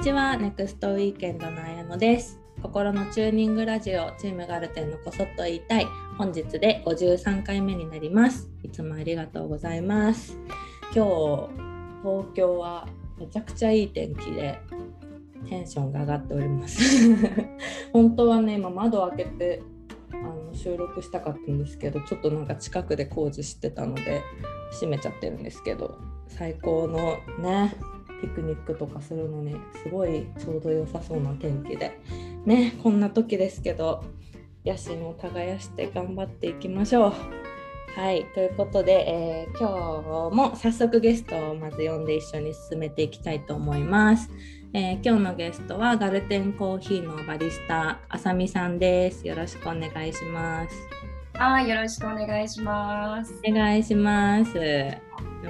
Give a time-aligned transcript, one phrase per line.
[0.00, 2.40] にちは、ネクストウィーケンドの綾乃です。
[2.62, 5.86] 心のチューニングラジオチームガルテンのこそっと言いたい
[6.16, 8.48] 本日で53回目になります。
[8.62, 10.38] いつもありがとうございます。
[10.94, 11.50] 今日
[12.02, 12.88] 東京は
[13.18, 14.58] めちゃくちゃいい天気で
[15.46, 16.80] テンションが上がっております。
[17.92, 19.62] 本当はね今窓開けて
[20.12, 24.22] あの収録したかったんですけどちょっとなんか近くで工事してたので
[24.70, 27.74] 閉めちゃってるんですけど最高のね
[28.20, 31.98] ピクニックとかするのにすごいちょうど良さそうな天気で
[32.44, 34.04] ねこんな時ですけど
[34.64, 37.12] 野心を耕して頑張っていきましょう。
[37.96, 44.30] はいということで、えー今日も早速ゲストをまず呼んで一緒に進めていきたいと思います。
[44.72, 49.26] えー今日のゲストはガルテンコーヒーのバリスタあさみさんです。
[49.26, 50.89] よろしくお願いします。
[51.40, 53.32] はい、よろしくお願いします。
[53.48, 54.52] お願いします。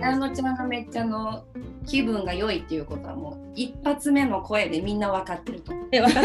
[0.01, 1.45] あのちゃんがめっちゃあの
[1.85, 5.73] 気分が良いっていうことはもう一発目の声でみんな分かってると。
[5.91, 6.25] え、分かっ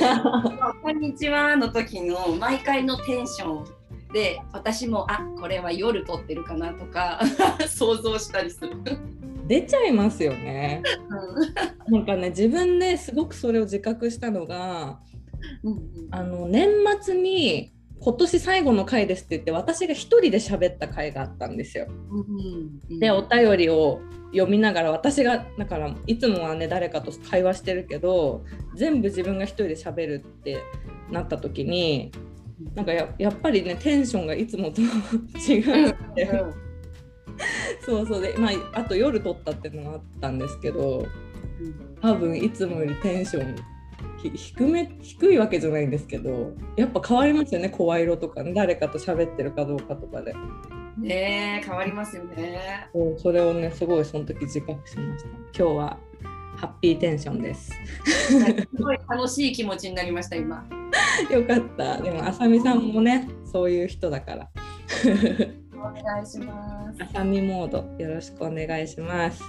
[0.00, 0.72] た。
[0.82, 3.66] こんにちはの時の毎回のテンション
[4.14, 7.20] で私もあこれは夜撮ってるかなとか
[7.68, 8.72] 想像したりする。
[9.46, 10.82] 出ちゃいますよね。
[11.88, 14.98] なんかね、自分ですごくそれを自覚したのが、
[15.62, 15.80] うんうん
[16.10, 16.68] あの年
[17.02, 17.70] 末に
[18.00, 21.86] 今年最後の回ですって言って私が一人で喋った回があったんですよ。
[22.10, 24.00] うんでお便りを
[24.32, 28.44] 読みながら私がだからいつもはね誰かと会話してるけど
[28.76, 30.58] 全部自分が一人で喋るって
[31.10, 32.12] なった時に
[32.74, 36.28] なんかややっぱりねテンションがいつもと違うって、
[37.84, 38.22] そうそう。
[38.22, 41.06] でまああと夜撮ったっていうのがあったんですけど
[42.00, 43.62] 多分いつもよりテンションひ
[44.22, 48.52] 低め低いわけじゃないんですけどやっぱ変わりますよね声色とかね。
[48.52, 50.34] 誰かと喋ってるかどうかとかで。
[50.98, 52.88] ねえ変わりますよね。
[53.18, 55.30] それをねすごいその時自覚しました。
[55.30, 55.98] 今日は
[56.56, 57.70] ハッピーテンションです。
[58.26, 60.66] すごい楽しい気持ちになりました今。
[61.30, 62.02] よかった。
[62.02, 64.50] でもあさみさんもねそういう人だから。
[65.76, 67.02] お願いします。
[67.04, 69.40] あさみモードよろしくお願いします、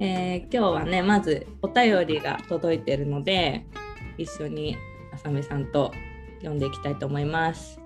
[0.00, 3.66] えー今日はねまずお便りが届いてるので
[4.18, 4.76] 一緒に
[5.12, 5.92] あさみさんと
[6.38, 7.80] 読んでいきたいと思います。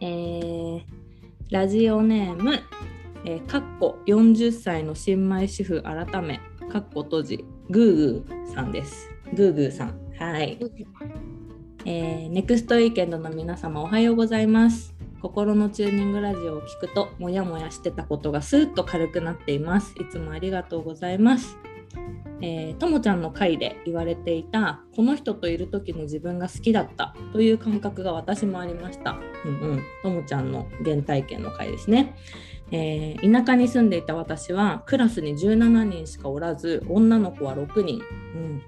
[0.00, 0.80] えー
[1.50, 2.60] ラジオネーム
[3.26, 6.40] えーかっこ40歳の新米主婦改め
[6.70, 9.10] かっこ閉じグーグーさんです。
[9.34, 10.00] グーグーさん。
[10.18, 10.58] はい。
[11.84, 14.94] えーネクストウィーケンドの皆様おはようございます。
[15.20, 19.94] 心のチューニングラジオを聞くとモヤモヤしてたことがスーッと軽くなっています。
[20.00, 21.58] いつもありがとうございます。
[22.40, 29.18] えーともちゃんの回で言われていたこの人といる時の自分が好きだったという感覚が私もありました。
[29.44, 29.82] うんうん。
[30.02, 32.16] ともちゃんの原体験の回ですね。
[32.72, 38.00] えー田舎に住んでいた私はクラスに17人しかおらず女の子は6人、
[38.34, 38.62] うん、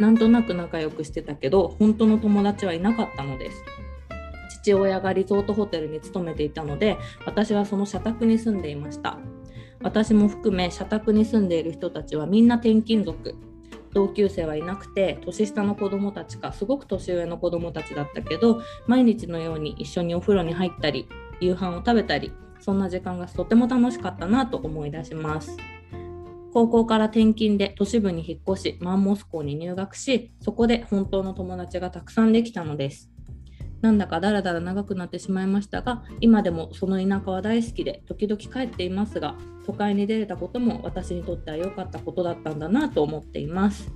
[0.00, 3.62] なんとなく仲良くしてたけど本当の友達はいなかったのです。
[4.62, 6.96] 父親がリゾートホテルに勤めていたので
[7.26, 9.18] 私はその社宅に住んでいました。
[9.80, 13.36] 私も含め社宅に住んでいる人たちはみんな転勤族。
[13.94, 21.08] 同級生はいなくて年下の子供たちかすごく年上の子供たちだったけど毎日のように一緒にお風呂に入ったり
[21.40, 25.56] 夕飯を食べたりそんな時間がとても楽しかったなと思い出します。
[26.52, 33.10] 高校から転勤で都市部に引っ越しマンモス校に入学しそこで本当の友達がたくさんできたのです。
[33.80, 43.92] なんだかだらだら長くなってしまいましたが今でもその田舎は大好きで時々帰っていますが都会に出れたことも私にとっては良かったことだったんだなと思っています。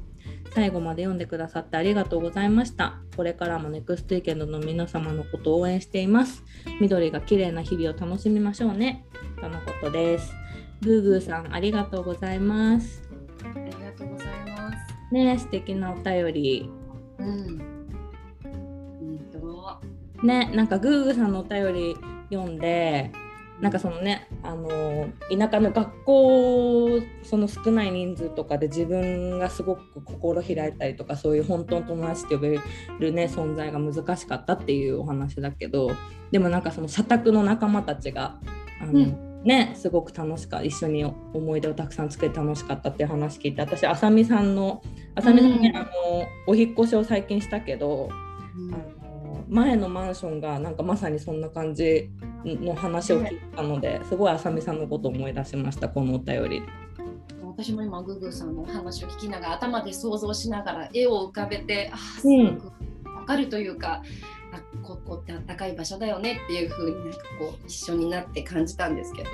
[0.55, 3.01] 最後まで読んでくださってありがとうございました。
[3.17, 6.45] これからもネクストウィーケンドの皆様のことを応援しています。
[6.81, 9.07] 緑が綺麗な日々を楽しみましょうね。
[9.41, 10.33] とのことです。
[10.83, 13.03] グーグーさんありがとうございます。
[13.43, 14.95] ありがとうございます。
[15.11, 16.71] ね素敵なお便り。
[17.19, 17.72] うん。
[20.23, 21.97] ねなんかグーグーさんのお便り
[22.31, 23.11] 読んで
[23.63, 24.69] なんかそのねあの
[25.31, 32.61] 田舎の学校その少ない人数とかで自分がすごく心開いたりとかそういう本当の友達って呼べ
[32.99, 35.93] るね存在が難しかったっていうお話だけど
[36.33, 38.41] でもなんかその社宅の仲間たちが
[38.81, 39.29] あの、うん。
[39.43, 44.83] ねすごく楽しか一緒に思い出をたくさん作り楽しかったっていう話聞いて私あさみさんの
[45.17, 45.77] あさみさんね、うん。
[45.77, 45.89] あの
[46.47, 48.09] お引っ越しを最近したけど
[48.57, 48.75] うん。
[48.75, 49.02] あ
[49.33, 52.11] の前のマンションがなんかまさにそんな感じ
[52.45, 56.63] の話を聞いたのですごいあさみさんのことを思い出しましたこのお便り。
[57.41, 62.59] 私も今グーグーさんのお話を聞きながら頭で想像しながら絵を浮かべてあーすうん。
[62.59, 62.73] ごく
[63.15, 64.03] わかるというか、
[64.53, 69.29] あここってあったかい場所だよねっていう風になんかこう一緒になって感じたんですけど、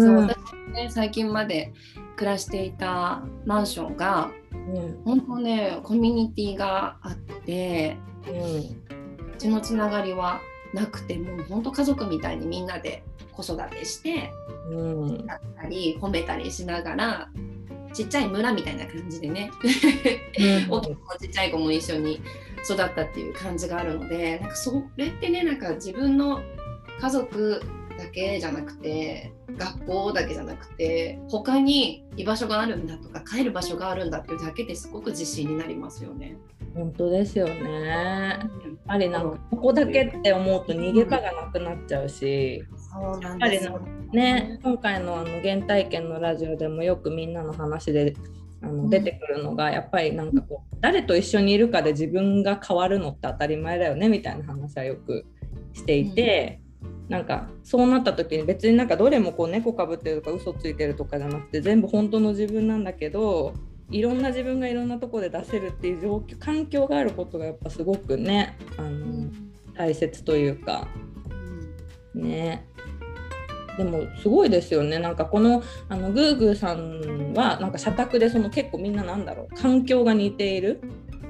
[0.00, 0.36] そう私
[0.72, 1.72] ね最近まで
[2.16, 5.02] 暮らしていたマンションがうん。
[5.04, 7.96] 本当ねコミュニティがあって
[8.26, 8.97] うん
[9.38, 10.40] うちのつながりは
[10.74, 14.32] なくてもう本当家族みたいにみんなで子育てして
[14.68, 15.24] うん。
[15.28, 17.30] やったり褒めたりしながら
[17.94, 19.52] ちっちゃい村みたいな感じでね。
[20.68, 22.20] 大きい子もちっちゃい子も一緒に
[22.64, 26.42] 育ったっていう感じがあるのでなんかそれってねなんか自分の
[27.00, 27.62] 家族
[27.96, 36.36] だけじゃなくて学校だけじゃなくて他に居場所があるんだとか帰る場所があるんだっていうだけですごく自信になりますよね。
[36.74, 37.86] 本当ですよね。
[37.86, 43.80] やっぱりなんかここだけって思うと逃げ場がなくなっちゃうし、そうなんですよ
[44.12, 48.14] ね、今回のあの原体験のラジオでもよくみんなの話で
[48.62, 55.26] あの出てくるのがやっぱりなんかこう誰と一緒にいるかで自分が変わるのって当たり前だよねみたいな話はよく
[55.72, 56.60] していて。
[57.08, 63.54] なんかそうなった時に別になんかどれもこう猫かぶってるとか嘘ついてるとかじゃなくて全部本当の自分なんだけど
[63.90, 69.30] いろんな自分がいろんなとこで出せるっていう状況環境があることがやっぱすごくねあの、
[69.74, 70.88] 大切というか。
[72.14, 72.66] ね。
[73.78, 74.98] でもすごいですよね。
[74.98, 79.54] なんかこのあのグーグーさんはなんか社宅でその結構みんななんだろう。
[79.54, 80.80] 環境が似ている。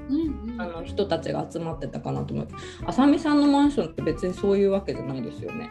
[0.09, 2.53] うんうんあの人たちが集まってたかなと思って
[2.85, 5.69] あさみさんのマンションって別にそういうわけじゃないですよね。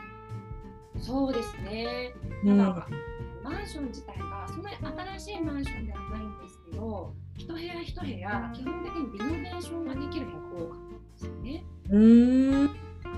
[1.00, 2.12] そうですね。
[2.44, 4.76] うんマンション自体がそんなに
[5.18, 11.64] 新しいマンションではないんですけど、一部屋一部屋基本的にリノベーションができる部屋が多かったんですよね。
[11.90, 12.72] うーん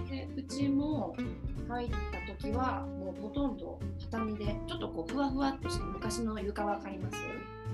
[0.08, 1.16] でうちも
[1.68, 3.80] 入った時はもうほとんど
[4.10, 7.16] 畳でちょっとこうふわふわっとした昔の床わかります？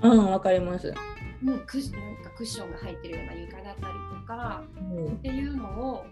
[0.01, 0.93] うんわかります。
[1.45, 6.05] うん、クッシなんかクッションが入ってるような床だったりとかうんっていうのを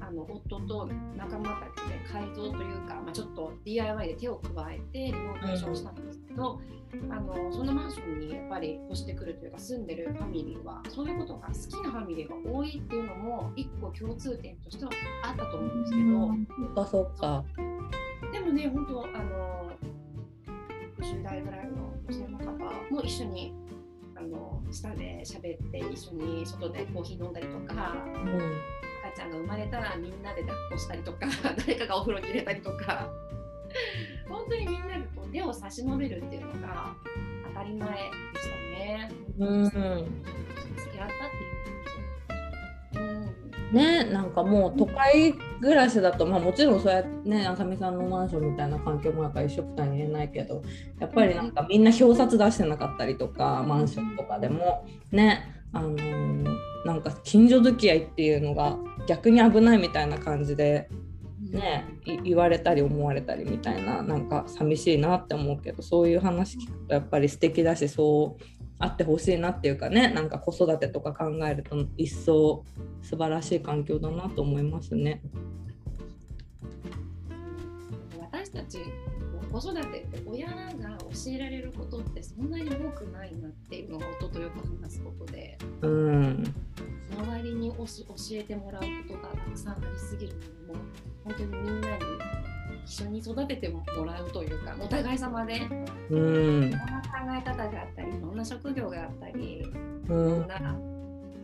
[0.00, 6.60] あの夫と仲間たちで改造というか、まあ、ちょっと DIY で手を加えてリノベーションしたんですけど、
[7.08, 14.90] あのそのマンションにやっぱり越してくるというか住んでるファミリーはそういうことが好きなファミリーが多いっていうのも一個共通点としては
[15.24, 16.28] あったと思うんですけど、
[16.66, 17.44] そっかそっか。
[18.32, 19.70] でもね本当あの
[20.98, 22.44] 60代ぐらいの女性の方
[22.90, 23.54] も一緒に
[24.14, 28.36] あの下で喋って一緒に外でコーヒー飲んだりとかうん
[29.08, 31.20] 赤ちゃんが生まれたらみんなで抱っこしたりとか
[31.66, 33.08] 誰かがお風呂に入れたりとか。
[34.28, 36.94] 本当にみんなでこう手を差し伸べるっていうのが
[37.48, 37.94] 当たり前で
[38.38, 39.10] したね。
[39.38, 39.64] うん。
[39.64, 41.61] 付き合ったっていう
[43.72, 50.62] ねなんかもう都会暮らしだとまあもちろんそうやってねあさみさんのマンションみたいな環境もなんか一緒くたに言えないけど
[51.00, 58.76] やっぱりなんかみんな表札出してなかったりとかマンションとかでもねあのーなんか近所付き合いっていうのが
[59.06, 60.88] 逆に危ないみたいな感じで
[61.50, 61.84] ね
[62.24, 72.64] 言われたり思われたりみたいななんか寂しいなって思うけどそういう話聞くとやっぱり素敵だしそうあってほしいなっていうかねなんか子育てとか考えると一層
[73.00, 75.22] 素晴らしい環境だなと思いますね。
[78.18, 78.78] 私たち
[79.52, 80.54] 子育てって親が
[80.98, 86.54] 教えられることってそんなに多くないなっていうのが夫とよく話すことでうん
[87.16, 87.84] 周りに教
[88.32, 90.46] えてもらうことがたくさんありすぎるので
[93.06, 95.56] 緒に育ててもらうというかお互い様で。
[95.56, 95.60] い
[96.10, 96.60] うん。
[96.62, 96.84] ろんな考
[97.30, 100.08] え方があったりいろんな職業があったりいうん。
[100.08, 100.58] ろんな、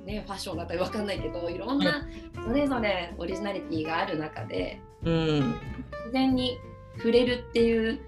[0.05, 2.07] ね、ファッションだったりわかんないけどいろんな
[2.47, 5.15] それぞれオリジナリティがある中でうん。
[6.05, 6.59] 自然に
[6.97, 8.01] 触れるっていう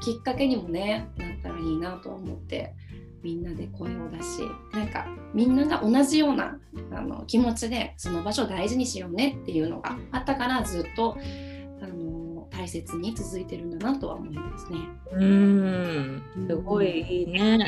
[0.00, 2.74] きっかけにもねなったらいいなとは思って
[3.22, 4.40] みんなで声を出し
[4.74, 6.58] なんかみんなが同じような
[6.92, 11.16] あの気持ちでその場所を大事にしようねっていうのがあったからずっと
[12.64, 14.78] 大切に続いてるんだなとは思いますね。
[15.12, 17.58] うんすごいいいね。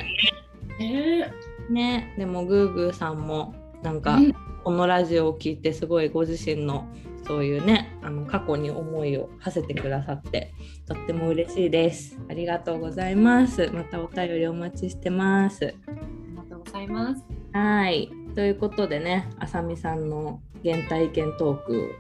[0.79, 1.33] ね
[1.69, 4.35] ねでもグーグーさんもなんかうん
[4.65, 6.89] このラジオを聞いてすごいご自身の
[7.27, 10.55] そういうねあの過去に思いを馳せてくださって
[10.89, 12.19] とっても嬉しいです。
[12.31, 13.71] ありがとうございます。
[13.75, 15.75] またお便りお待ちしてます。
[15.87, 17.23] ありがとうございます。
[17.53, 21.95] はいということでねあさみさんの原体験トーク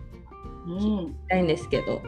[0.66, 2.02] うん、聞きたいんですけど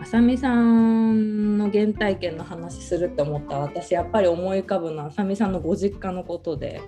[0.00, 3.56] あさみさんの原体験の話するって思った。
[3.56, 6.80] ら私やっぱり思い浮かぶのはあさみさんのご実家のことで。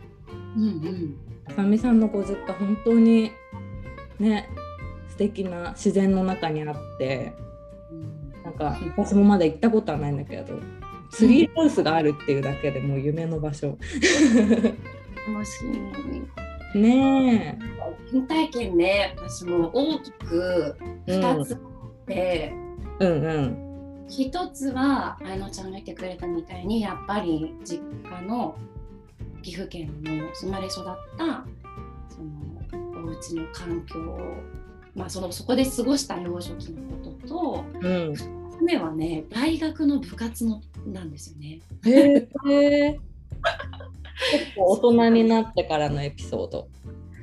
[0.57, 1.17] うん、うん。
[1.47, 3.33] あさみさんのご実家本当に
[4.19, 4.49] ね
[5.09, 7.33] 素敵な自然の中にあって。
[8.45, 10.59] なんか私もまだ行ったことはないんだけど
[11.11, 13.79] ツリーハウスがあるっていうだけでもう夢の場所。
[15.29, 15.65] 楽し
[16.75, 16.79] い。
[16.79, 17.59] ね
[18.11, 20.75] 原体験ね、私も大きく
[21.07, 21.59] え、2つ
[22.07, 23.73] で、うん、うんうん。
[24.09, 28.57] 一つはあのちゃんが言ってくれたみたいにやっぱり実家の
[29.43, 30.85] 岐阜県の生まれ育っ
[31.17, 31.45] た
[32.09, 34.19] そのお家の環境を、
[34.95, 38.17] まあ、そのそこで過ごした幼少期のことと、うん、2
[38.59, 41.61] つ目はね大学の部活のなんですよね。
[41.87, 42.29] へ
[42.87, 43.01] え。
[44.31, 46.69] 結構大人になってからのエピソード。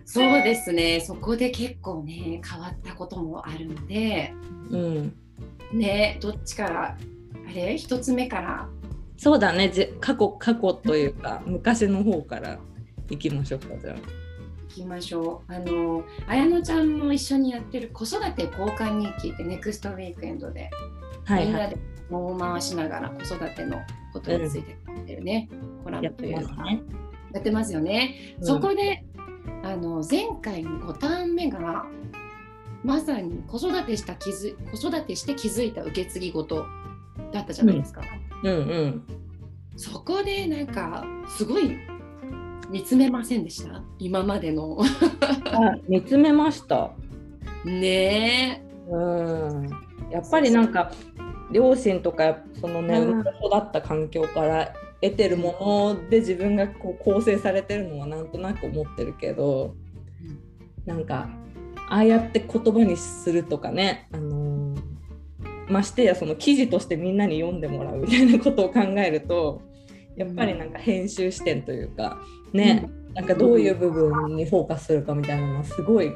[0.06, 1.00] そうですね。
[1.02, 4.34] そこで結構ね変わったこともあるので、
[4.72, 5.16] うん、
[5.74, 6.98] ねどっちから
[7.48, 7.78] あれ？
[7.78, 8.70] 一つ目から？
[9.18, 9.72] そうだね。
[10.00, 12.60] 過去過去というか昔の方から
[13.10, 13.96] 行きましょうかじゃあ。
[13.96, 15.54] 行きましょう。
[15.54, 20.70] あの綾乃ちゃんも一緒にやってる子育て交換日記ってネクストウィークエンドで、
[21.26, 21.78] はいはい、みんなで
[22.10, 23.82] も回しながら子育ての
[24.14, 26.66] ことについてやってるね、うん、コラムというか
[27.34, 28.36] やってますよね。
[28.40, 29.04] うん、そこで
[29.64, 31.86] あの前回の5ターン目が
[32.84, 36.66] まさに子育てした気づ子育てして気づいた受け継ぎ事
[37.32, 38.02] だったじゃないですか。
[38.44, 39.04] うん、うん、うん、
[39.76, 41.06] そこでなんか
[41.38, 41.78] すごい
[42.70, 43.82] 見つめませんでした？
[43.98, 44.80] 今までの。
[45.88, 46.92] 見つめました。
[47.66, 48.92] ねえ。
[48.92, 49.70] うん。
[50.12, 50.92] やっぱりなんか
[51.52, 59.76] 両親とかそのね、うん、育った環境から得てるもので自分がこう構成されてるのはなんとなく思ってるけど、
[60.22, 60.40] うん、
[60.86, 61.30] なんか
[61.90, 69.62] ああやって言葉にするとかね、あのー、ましてやその記事としてみんなに読んでもらうみたいなことを考えると
[70.16, 72.20] やっぱりなんか編集視点というか
[72.54, 76.12] ね、うん、なんかどういう部分にフォーカスするかみたいなのはすごい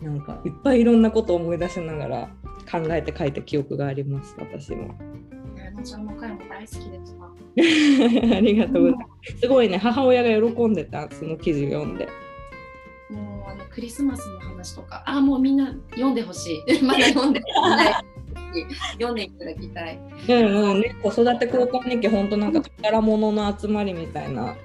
[0.00, 2.28] なんかいっぱいいろんなことを思い出しながら
[2.70, 4.94] 考えて書いた記憶があります私も。
[8.36, 9.38] ありがとうございます。
[9.38, 12.08] すごいね母親が喜んでたその記事読んで。
[13.10, 17.94] もうあのクリスマスの話とかあもうみんな読んでほしい まだ読んでない。
[18.92, 19.98] 読んでいただきたい。
[20.28, 24.56] うんうんね、子育て交換日記本当なんか宝物の集まりみたいな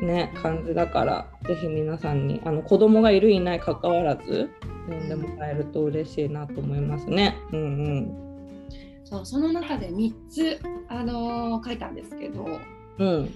[0.00, 4.50] ね感じだからぜひ皆さんにあの子供がいるいない関わらず
[4.86, 7.36] 読んでもらえると嬉しいなと思いますね。
[7.52, 7.64] うんう
[8.00, 8.26] ん。
[9.04, 12.46] そうその中で3つ、あのー、書いたんですけど、
[12.98, 13.34] うん、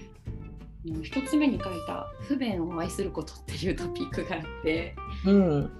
[0.85, 4.95] 1つ目に書いた「不便を愛すること」っていうトピックがあって、
[5.25, 5.71] うん、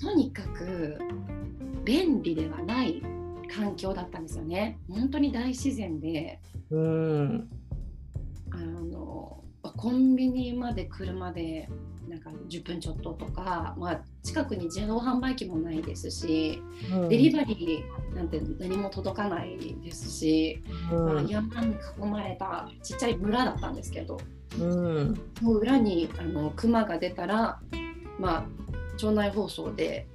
[0.00, 0.98] とにかく
[1.84, 3.02] 便利ではない
[3.54, 4.78] 環境だったんですよね。
[4.90, 7.48] 本当に大自然で、うん、
[8.50, 11.68] あのコンビニまで車で
[12.08, 24.18] なんか10分ちょっととか、まあ、近くに自動販売機もないですし、うん、デリバリーなんて何も届かないですし、うん、まあ、山に囲まれたちっちゃい村だったんですけど、
[24.58, 27.60] うん、裏にあの熊が出たら、
[28.18, 28.44] まあ、
[28.96, 30.06] 町内放送で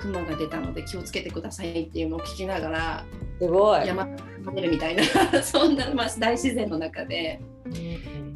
[0.00, 3.04] 熊が出たので気をつけてくださいっていうのを聞きながら
[3.40, 3.86] すごい。
[3.86, 4.06] 山
[4.54, 5.02] 出るみたいな
[5.42, 7.72] そんな、まあ、大自然の中で、や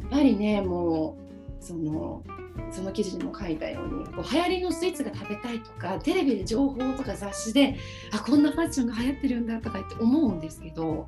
[0.06, 1.16] っぱりねも
[1.60, 2.22] うその
[2.70, 7.76] その記事にも書いたようにこう流行りのスイーツが食べたいとかテレビで情報とか雑誌で
[8.12, 11.06] あこんなファッションが流行ってるんだとか言って思うんですけど、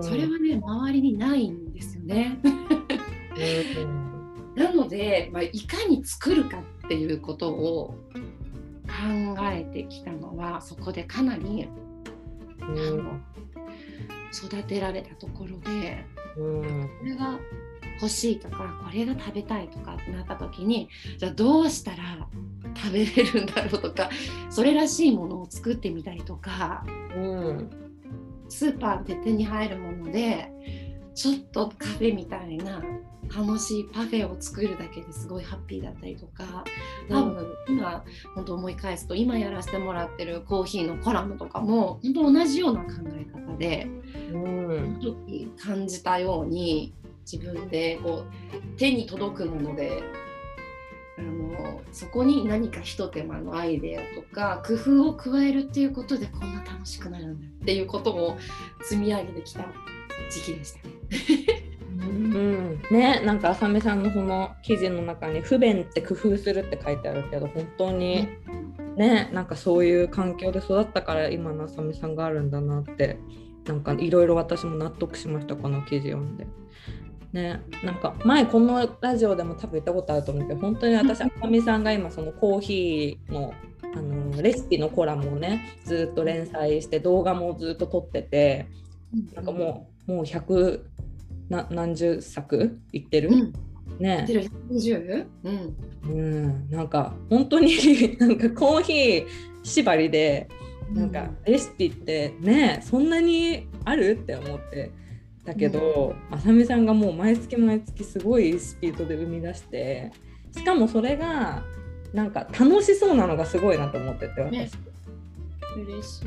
[0.00, 2.38] それはね周りにないんですよね。
[4.54, 7.94] なので、まあ、いかに作るかっていうことを
[8.86, 11.68] 考えてきたのはそこでかなり、
[12.60, 13.18] あの
[14.32, 17.38] 育てられたところで、これが
[18.00, 20.88] 欲しいとかこれが食べたいとかってなった時に
[21.18, 22.28] じゃあどうしたら
[22.76, 24.10] 食べれるんだろうとか
[24.50, 27.70] それらしいものを作ってみたりとか、うん、
[28.48, 30.50] スーパーで手に入るもので
[31.14, 32.82] ちょっとカフェみたいな
[33.34, 36.64] 楽しいパフェを作るだけですごいハッピーだったりとか
[37.08, 38.04] 多分今
[38.34, 43.88] 本当思い返すと今やらせてもらってるコーヒーのコラムとかも本当同じような考え方で、
[44.32, 46.92] うん、時感じたように
[47.30, 50.02] 自分でこう手に届くもので
[51.18, 58.36] あのそこに何かひと手間のアイデアとか工夫を加えるっていうことでこんな楽しくなるんだっていうことを
[58.82, 59.64] 積み上げてきた
[60.30, 60.93] 時期でしたね。
[61.98, 68.28] うん、ねなんか浅見さんのその記事の中に「不便って工夫する」って書いてあるけど本当に
[68.96, 73.18] ねなんかそういう環境で育ったから今の浅見さんがあるんだなって
[73.66, 76.46] なんかいろいろ私も納得しましたこの記事読んで。
[77.32, 83.52] ね、なんか前このラジオでも多分言ったことあると思うけど本当に私あかみさんが今そのコーヒーの
[83.96, 88.68] あのレシピのコラムをねずっと連載して動画もずっと撮ってて
[89.34, 90.82] なんかもうもう100
[91.48, 93.52] な何十作いってる、うん、
[93.98, 94.26] ね。
[94.28, 95.26] 120?
[95.44, 97.72] うん、うん、なんか本当に
[98.18, 99.26] なんかコーヒー
[99.62, 100.48] 縛りで
[100.92, 104.18] なんかレシピってねそんなにある？
[104.22, 104.90] って思って。
[105.44, 110.10] たけど、あさみさんがもう毎月毎月すごいスピードで生み出して
[110.52, 111.62] しかもそれが
[112.12, 114.70] なんか楽しそうなのがすごいなと思ってて私、ね、
[115.76, 116.26] 嬉しい。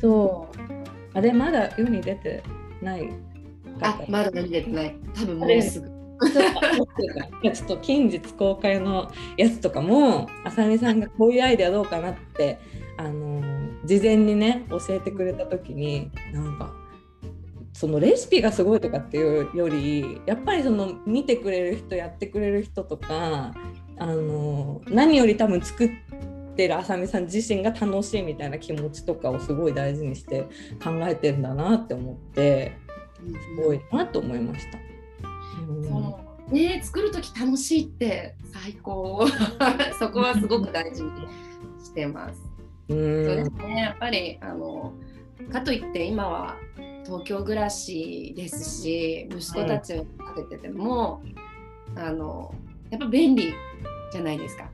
[0.00, 0.58] そう。
[1.14, 2.42] あれまだ世に出て
[2.82, 3.08] ない。
[3.80, 4.96] あまだ世に出てない。
[5.14, 5.98] 多分もうすぐ。
[7.42, 12.58] ちょっと近日公開のやつとかもあさみさんがこういうアイデアどうかなって
[12.96, 13.40] あの
[13.84, 16.74] 事前にね教えてくれた時になんか
[17.72, 23.54] そのレシピがすごいとかっていうよりやっぱりその見てくれる人やってくれる人とか
[23.98, 25.88] あの何より多分作っ
[26.58, 30.42] てるあさみさん自身が楽しいみたいな気持ちとかをすごい大事にして
[30.82, 32.76] 考えてんだなって思って
[33.56, 34.78] すごいなと思いました。
[35.88, 39.24] そうね作る時楽しいって最高
[40.00, 41.10] そこはすごく大事に
[41.80, 42.42] してます。
[42.88, 44.92] うんそうですねやっぱりあの
[45.52, 46.56] かといって今は
[47.04, 51.22] 東京暮らしですし息子たちを食べてても、
[51.94, 52.52] はい、あの
[52.90, 53.54] やっぱ便利
[54.10, 54.68] じゃないですか。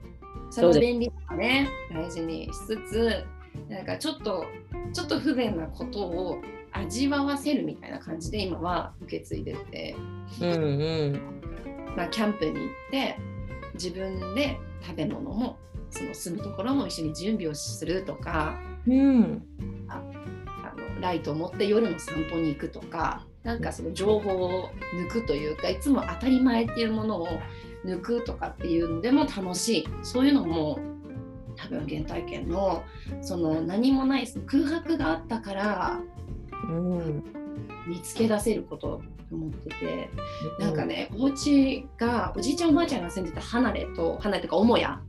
[0.55, 3.25] その便利さね大事にしつつ
[3.69, 4.45] なんかちょっと
[4.93, 6.41] ちょっと不便なことを
[6.73, 9.97] 味わわせるみたいな感じで今は受け継いでて、
[10.41, 11.21] うんうん。
[11.97, 13.17] まあ、キャンプに行って
[13.75, 15.57] 自分で食べ物も
[15.91, 19.43] その住むところも一緒に準備をするとか、うん、
[19.89, 20.03] あ
[20.65, 27.29] あのライトを持って夜の散歩に行くとかなんかその情報を抜くというかいつも当たり前っていうものを
[27.85, 29.89] 抜くとかっていうのでも楽しい。
[30.03, 30.79] そういうのも
[31.57, 32.83] 多分原体験の
[33.21, 36.01] その何もない空白があったから
[36.69, 37.25] うん、
[37.87, 40.11] 見つけ出せることと思ってて、
[40.59, 45.01] うん、なんかねお家がおじいちゃんおばあちゃんが住んでた離れと離れとか母屋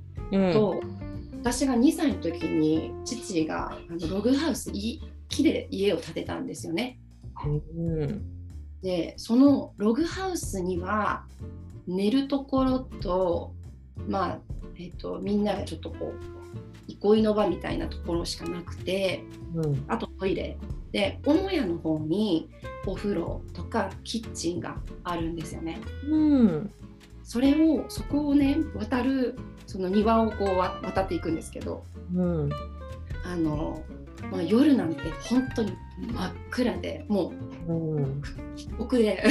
[0.51, 6.99] と、うん、私が2歳の時に父があのログハウス木で家を建てたんですよね。
[7.45, 8.23] うん、
[8.81, 11.25] でそのログハウスには
[11.87, 13.53] 寝るところと
[14.07, 14.39] まあ
[14.77, 16.35] えーと、みんながちょっとこう
[16.87, 19.23] 憩いの場みたいなところしかなくて、
[19.55, 20.57] うん、あとトイレ。
[20.91, 22.49] で母屋の方に
[22.85, 25.81] お風呂とかキッチンがあるんですよね。
[26.09, 26.71] うん、
[27.23, 31.83] それをそこをね渡るその庭をこう渡っていくんですけど、
[32.15, 32.49] うん、
[33.25, 33.83] あの、
[34.31, 35.73] まあ、夜なんて本当に
[36.13, 37.33] 真っ暗でも
[37.67, 38.21] う、うん、
[38.79, 39.21] 奥で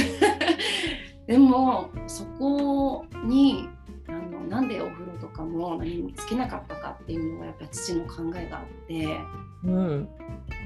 [1.27, 3.67] でもそこに
[4.07, 9.19] あのなんでお風呂とかも何もつけなかったかっていうのがやっぱ父の考えがあって、
[9.63, 10.09] うん、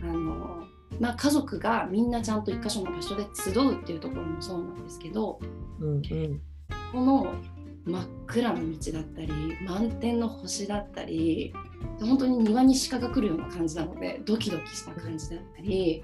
[0.04, 0.63] あの
[1.00, 5.39] まあ、家族がみんなちゃんと一箇所の場所で集うっていうところもそうなんですけど、
[5.80, 6.41] うんうん、
[6.91, 7.34] この
[7.86, 9.30] 真っ暗な道だったり
[9.65, 11.54] 満天の星だったり
[12.00, 16.04] 本当に庭に鹿が来るような感じなのでドキドキした感じだったり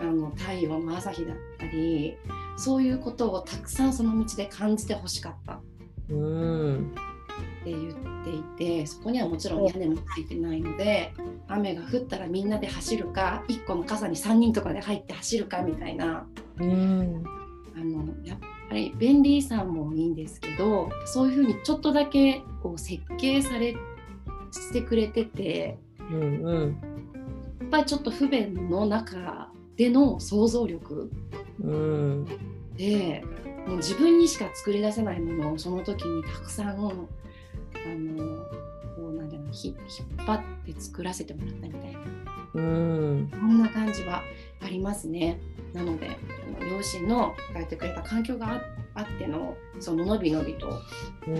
[0.00, 2.16] あの太陽の朝日だったり
[2.56, 5.60] そういうことをたくさんその道で感じてほしかった。
[6.08, 6.94] うん。
[7.60, 8.42] って言ってい
[8.80, 11.12] てそこにはもちろん屋根もついてないので
[11.48, 16.26] 雨が降ったらみんなで走るか1個の傘に3人とかで入って走るかみたいな、
[16.58, 17.24] うん、
[17.76, 18.38] あのやっ
[18.68, 23.76] ぱり便利さもいいんですけどそういうふうにちょっとだけこう設計され
[24.52, 26.80] してくれてて、うんうん、
[27.60, 31.10] やっぱりちょっと不便の中での想像力、
[31.62, 32.24] うん、
[32.76, 33.22] で
[33.66, 37.08] もう自分にしか作り出せないものをその時にたくさんあのこ
[39.08, 39.76] うなんだろう引っ
[40.24, 41.98] 張って作らせてもらったみたいな。
[42.54, 43.28] うん。
[43.30, 44.22] そんな感じは
[44.62, 45.40] ありますね。
[45.74, 46.16] なので
[46.70, 48.62] 両親の書いてくれた環境が
[48.94, 50.80] あってのそののびのびと
[51.26, 51.34] 出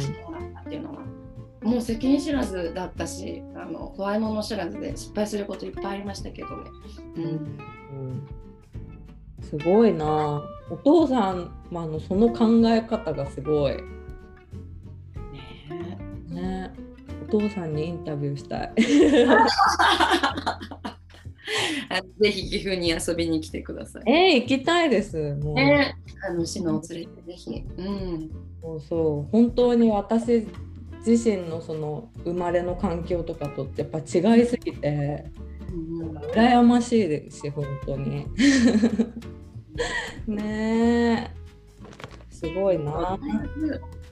[0.00, 1.02] してもらったっていうのは
[1.62, 6.54] もう世間知らずだったしあの怖いもの知らずで失敗することいっぱいありましたけどね。
[7.16, 7.58] うん、うん、
[9.42, 13.76] すごいなお父さん、まあ、のその考え方がすごい。
[16.28, 16.70] ね
[17.28, 18.72] お父さんにインタビューしたい。
[22.20, 24.02] ぜひ岐阜に遊びに来てください。
[24.10, 25.34] えー、行きたいです。
[25.36, 25.54] もう。
[25.54, 25.96] ね、
[26.28, 27.64] あのシノを連れてぜひ。
[27.76, 28.30] うん。
[28.60, 30.46] そうそう、本当に私
[31.06, 35.45] 自身のその生まれの環境とかとってやっぱ違いすぎて、うん、
[36.34, 38.26] 羨ましいですし本当に。
[40.26, 41.30] ねえ、
[42.30, 43.18] すごいな。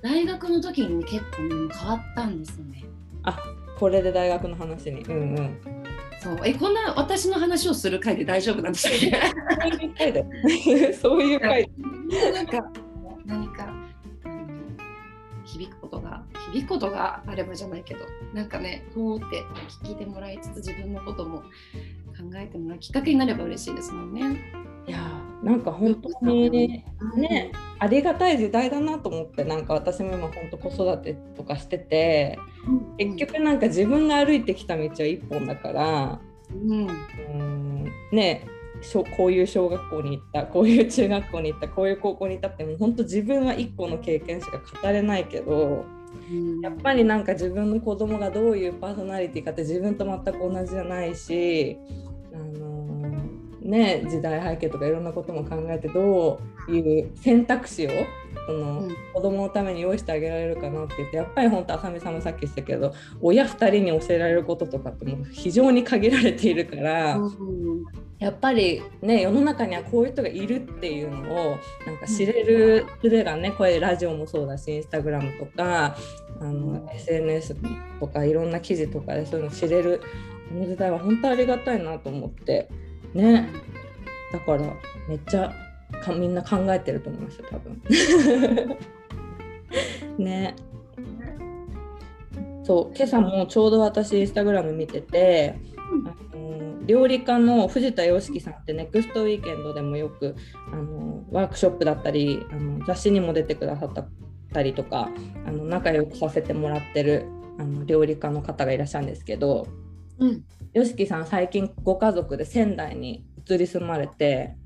[0.02, 2.84] 大学の時に結構、ね、変わったんですよね。
[3.22, 3.38] あ
[3.78, 5.00] これで大学の話に。
[5.02, 5.58] うんうん。
[6.20, 9.16] そうえこんな私の話をする回で大丈夫なんですか？
[11.00, 11.68] そういう回
[12.34, 12.72] なんか
[13.26, 13.66] 何か、
[14.24, 14.74] うん、
[15.44, 16.00] 響くこと
[16.54, 18.00] が響くことがあればじゃないけど
[18.32, 19.44] なんかねこうって
[19.84, 21.44] 聞いてもらいつつ自分のことも考
[22.36, 24.40] えてもらうきっかけになれば嬉しいですもんね。
[24.86, 24.98] いや
[25.42, 26.84] なんか本当にね、
[27.16, 32.38] ね、ありがたい時代だなと思ってなんか私も今本当子育てとかしてて、
[32.98, 38.46] 結局なんか自分が歩いてきた道は一本だから、うん、うんね
[39.16, 45.84] こういう小学校に行ったこういう中学校に行ったこういう高校に行ったってもう本当自分は1個の経験しか語れないけど、うん、
[46.62, 51.78] やっぱりなんか自分の子供がどういうパーソナリティかって自分と全く同じじゃないし、
[52.32, 52.73] あの、
[53.64, 57.90] ね、時代背景とかいろんなことも考えてどういう選択肢を
[58.46, 67.84] その、うん、子供のために用意してあげられるかなって言ってやっぱり本当浅見さんもさっき言ったけど親2人に教えられることとかってもう非常に限られているから、うん、
[68.18, 75.96] やっぱりね世の中にはこういう人がいるっていうのをなんか知れる術がねこれラジオもそうだしインスタグラムとか
[76.38, 77.56] あの SNS
[77.98, 80.02] とかいろんな記事とかでそういうの知れる。
[80.46, 82.68] この時代は本当ありがたいなと思って
[83.14, 83.48] ね。
[84.32, 84.62] だから
[85.08, 85.52] めっちゃ
[86.02, 87.80] かみんな考えてると思いますよ多分。
[90.24, 90.54] ね。
[92.64, 95.54] そう今朝もちょうど私インスタグラム見てて、
[96.32, 100.34] あの料理家の藤田洋樹さんってネクストウィーケンドでもよく
[100.72, 103.92] あのワークショップだったりあの雑誌にも出てくださっ
[104.52, 105.10] たりとか
[105.46, 107.26] あの仲良くさせてもらってる
[107.58, 109.66] あの料理家の方がいらっしゃるんですけど、
[110.18, 114.56] うん、よしきさん最近ご家族で仙台に移り住まれて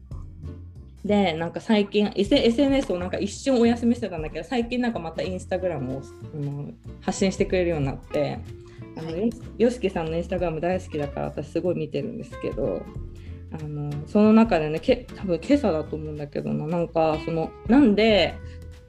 [1.04, 6.02] でなんか最近 SNS をなんか一瞬お休みしてたんだけど最近なんかまたインスタグラムを
[7.00, 8.38] 発信してくれるようになって
[8.96, 9.10] あの
[9.58, 12.82] よしきさんのインスタグラム大好きだから私すごい見てるんですけど
[13.52, 18.34] あのその中でねけ多分今朝だと思うんだけどななんかそのなんで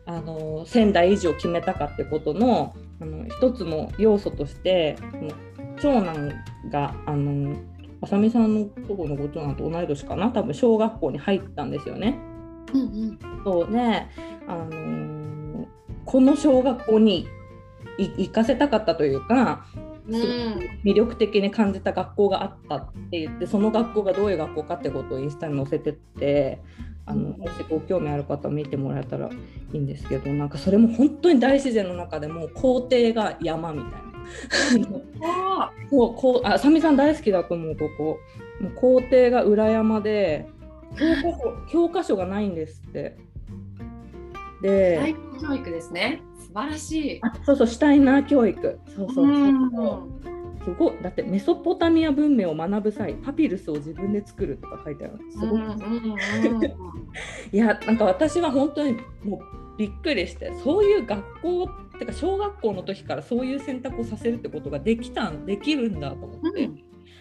[0.06, 4.98] あの仙台維持を決めたかってことのあの一つの要素として
[5.81, 6.31] 長男
[6.69, 7.55] があの
[8.01, 10.29] あさみさんのとこのご長男と同い年かな？
[10.29, 12.17] 多分小学校に入ったんですよね。
[12.73, 14.09] うんうん、そうね、
[14.47, 15.65] あのー、
[16.05, 17.27] この小学校に
[17.97, 19.65] 行かせたかったというか
[20.07, 26.61] 魅力的に感じた学校があったって言ってその学校がどういう学校かってことをインスタに載せてって
[27.05, 29.31] あのもしご興味ある方は見てもらえたらい
[29.73, 34.09] いんですけどなんかそれも本当に大自然の中でも校庭が山みたいな。
[35.91, 38.19] もうこうあさみさん大好きだと思うここ。
[38.60, 40.47] もう校庭が裏山で
[40.97, 43.17] 教科書 教科書がないんですって。
[44.62, 46.21] で教育ですね。
[46.38, 47.19] 素晴らしい。
[47.21, 48.79] あそうそうシュタイナー教育。
[48.88, 49.27] そうそう
[50.63, 50.93] すごい。
[51.01, 55.19] だってメソポタミア文明を学ぶ際パピルスを自分で作るとか書いてある。
[55.32, 55.62] すごい、
[57.53, 66.69] いやなんか私は本当にもうびっくりしてそういう学校ってか小学校の時からそういう選択をさせるってことができたんできるんだと思って、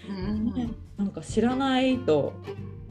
[0.09, 2.33] うん、なんか知らないと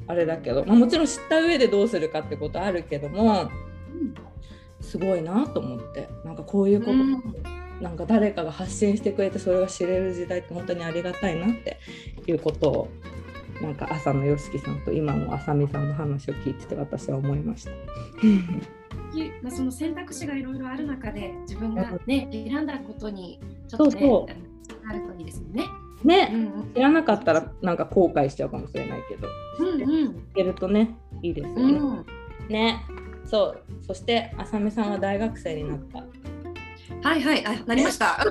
[0.07, 3.51] あれだけど、まあ、もちろん知った上でどうするかってことあるけども、
[4.79, 6.07] すごいなと思って。
[6.23, 7.21] なんかこういうこと、うん、
[7.81, 11.77] なんか誰かが発信してくれてそれが知れる時代って本当にありがたいなって
[12.25, 12.87] いうことを
[13.61, 17.71] なんか朝の YOSHIKI さんと今のあさみさんの話を聞いてて私は思いました。
[19.41, 24.89] まあ、その選択肢がいろいろある中で自分がね選んだことにちょっとねそうそう。
[24.89, 25.63] あるといいですね。
[26.03, 29.27] ね、うんうん、知らなかったらなんか後悔しちゃうかもしれないけど、
[29.59, 31.61] うんうるとねいいですよね。
[31.63, 32.05] うん、
[32.49, 32.85] ね。
[33.25, 33.63] そう。
[33.85, 36.05] そしてあさみさんは大学生になった。
[37.09, 37.45] はいはい。
[37.45, 38.23] あなりました。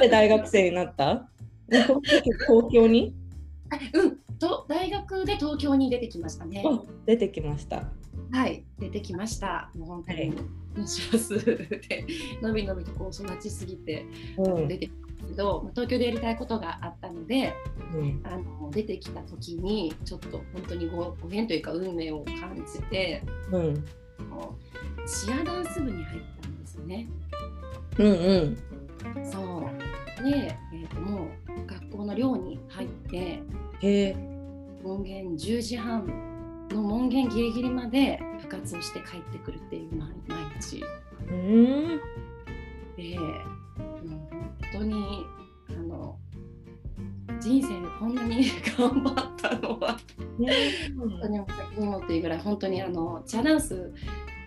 [0.00, 1.28] で大学生になった？
[1.70, 3.14] 東京に？
[3.92, 4.18] うん。
[4.38, 6.64] と大学で東京に出てきましたね。
[7.06, 7.84] 出てきました。
[8.32, 9.70] はい出てきました。
[9.74, 10.34] もう本当に
[10.86, 11.44] 申します。
[11.44, 12.06] で
[12.42, 14.06] のびのびとこう育ちすぎて、
[14.68, 17.54] 出てきたけど、東京でやりたいことがあったので、
[17.94, 23.84] うん、あの出てきた時にちょっと本当にごご縁というか運命を感じて、うん、
[25.06, 27.08] チアダンス部に入ったんですよね。
[27.98, 28.56] うんうん。
[29.30, 29.70] そ
[30.20, 30.24] う。
[30.24, 33.42] で、えーと、もう学校の寮に入って
[34.82, 36.33] 門限10時半
[36.70, 40.08] の門限ギリギリまで部活をして帰ってくるっていう毎
[40.60, 40.82] 日。
[41.28, 42.00] うん。
[42.96, 45.26] で、もう本当に
[45.70, 46.18] あの
[47.40, 48.46] 人生でこんなに
[48.76, 49.98] 頑張ったのは、
[50.98, 53.92] 本当に先にもっていうぐらい本当にあのチアダンス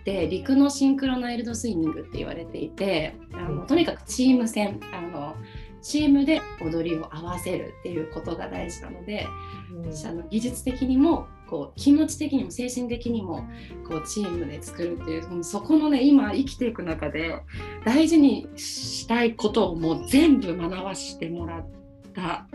[0.00, 5.36] って陸のシンクロナイルドスイミングって言われていてあのとにかくチーム戦あの
[5.82, 9.26] チームで踊りを合わせるっていうことが大事なので、
[9.72, 13.46] うん、あの技術的にもこう気持ち的にも精神的にも
[13.88, 17.42] こうチームで作るっていうそこのね今生きていく中で
[17.84, 21.66] 大事にしたいことをもう全部学ばしてもらっ
[22.14, 22.46] た、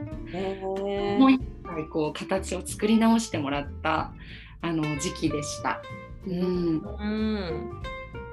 [0.61, 4.13] もう一回こう形を作り直してもらった
[4.61, 5.81] あの時期でした。
[6.25, 7.81] うん、うん、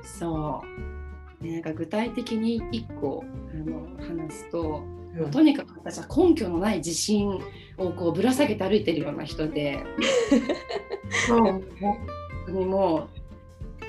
[0.02, 0.99] そう
[1.40, 4.82] なんか具体的に1個あの話すと
[5.16, 7.40] うん、とにかく私は根拠のない自信
[7.76, 9.84] をこうぶら下げて歩いてるような人で
[11.26, 11.38] そう。
[11.40, 11.62] 本
[12.46, 13.08] 当にも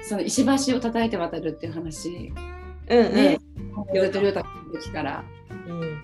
[0.02, 2.34] うその石橋を叩いて渡るっていう話、
[2.90, 3.40] うんうん、ね。
[3.94, 5.24] ずっと亮太の時から、
[5.68, 6.02] うん、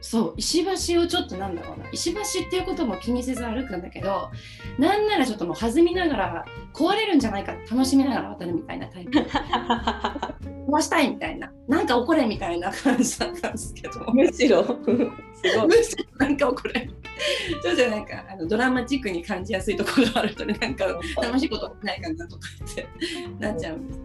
[0.00, 1.88] そう石橋をちょっとなんだろうな。
[1.90, 4.30] 石橋っていうことも気にせず歩くんだけど
[4.78, 9.18] なんならちょっともう弾みながら壊れるんじゃないか楽しみながら渡るみたいなタイプ
[10.68, 16.90] 壊したいみたいななんか怒れみたいな感じだったんですけどむしろすごいむしろなんか怒れ
[17.62, 20.84] ちょっとなんかあのドラマチックに感じやすいところがあるとねなんか
[21.20, 22.86] 楽しいことないかなとかって
[23.38, 24.00] なっちゃうんです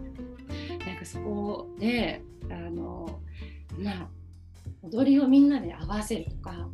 [0.86, 3.20] なんかそこであの
[3.78, 4.08] まあ
[4.82, 6.68] 踊りをみんなで合わせるとか、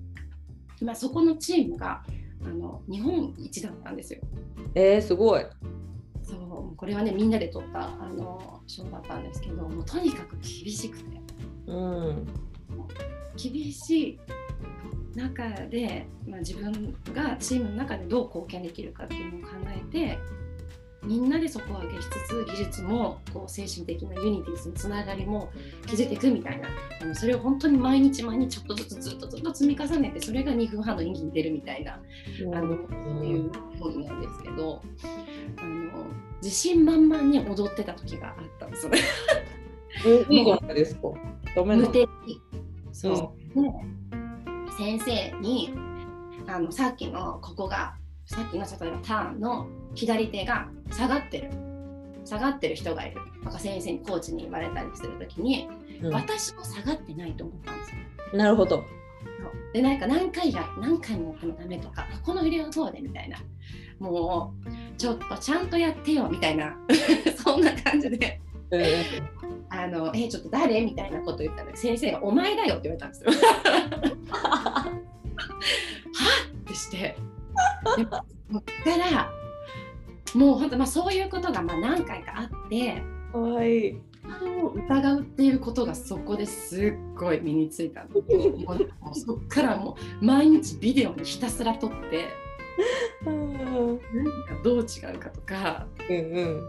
[0.82, 2.02] まあ、そこのチームが
[2.44, 4.20] あの日本一だったんですよ。
[4.74, 5.46] えー、すごい。
[6.30, 11.20] そうこれはねみんなで取ったあの賞だったんですけどもうとにかく厳しくて、
[11.66, 12.26] うん、
[13.36, 14.20] 厳しい
[15.14, 20.18] 中で、まあ、自分がチームの中でどう貢献できるかっていうのを考えて
[21.02, 25.50] みんなで底上げしつつ技術もこう精神的な unity のつながりも
[25.86, 26.68] 築いていくみたいな。
[27.00, 31.98] あのそれを本当に毎日毎日ちょっとずつずっとずっと積み重ねてそれが2分半の演技に出るみたいな、
[32.44, 34.82] うん、あのそういう本なんですけど
[35.58, 36.06] あの
[36.42, 38.98] 自信満々に踊ってた時があったんですよね。
[40.28, 41.08] いいですか。
[41.64, 42.08] 無敵。
[42.92, 45.72] そう、うん、先生に
[46.46, 47.94] あのさっきのここが
[48.26, 51.50] さっきの例えばターンの左手が下がってる
[52.24, 55.68] 下がってる人がいるとか先生にコーチに言われたりする時に、
[56.02, 58.38] うん、私も下がってないと思ったんですよ。
[58.38, 58.84] なるほど。
[59.72, 63.38] でなんか何回や何回もこのためとかこの振りはそうでみたいな
[64.00, 66.76] もうちょっとちゃんとやってよみたいな
[67.42, 68.40] そんな感じで。
[69.72, 73.30] あのえちょっと誰みたいなこと言ったら先生が「お前だよ」って言われたんですよ。
[74.30, 74.92] はっ
[76.52, 77.16] ってしてで
[77.96, 78.20] そっか
[78.96, 79.39] ら
[80.34, 83.96] もう本当まあそういうことがまあ何回かあってはい。
[84.74, 92.28] 疑うっていうことがそこですっごい身についたのそっからもう毎日ビデオにひたすら撮って
[93.24, 96.60] 何かどう違うかとか、うんうん、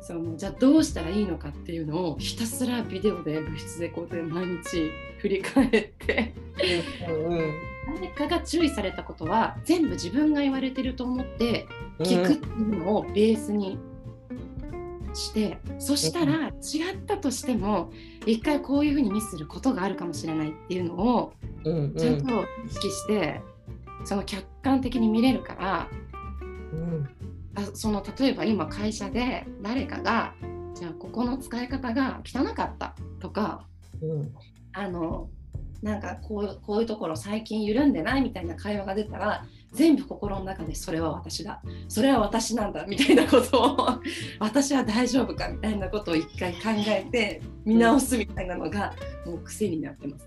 [0.00, 6.34] そのじゃあどうしたらいいのかっていうのをひたすらビデオで部室でこうやって毎日振り返って
[7.08, 7.52] うん、
[7.86, 11.66] 誰かが注意されたことは全部自分が言われてると思って
[12.00, 13.78] 聞くっていうのをベースに
[15.14, 17.92] してそしたら違ったとしても
[18.26, 21.32] 一回こういうふうにミスすることがあるかもしれないっていうのを
[21.64, 21.72] ちゃ
[22.12, 23.40] んと意識して
[24.04, 25.88] その客観的に見れるから、
[26.72, 27.08] うん、
[27.54, 30.34] あその例えば今会社で誰かが
[30.74, 33.66] じゃあここの使い方が汚かったとか、
[34.02, 34.34] うん、
[34.72, 35.28] あの
[35.84, 41.60] なんかこうこういうところ最近緩んでないみたいな会話が出たら全部心の中でそれは私だ。
[41.88, 42.86] それは私なんだ。
[42.86, 43.76] みたいなことを
[44.40, 48.94] 私は大丈夫かみたいなことを一回考えて見直すみたいなのが
[49.26, 50.26] もう癖になってます、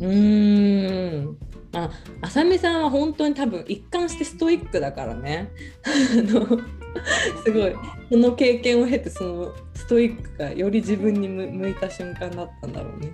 [0.00, 0.06] ね。
[0.08, 1.38] うん。
[1.74, 1.88] あ
[2.20, 5.48] 浅見さんは本当に多分一貫してストイックだからね。
[7.44, 7.74] すごい。
[8.10, 13.12] その経験を経てそのストイックがより自分に向いた瞬間だったんだろうね。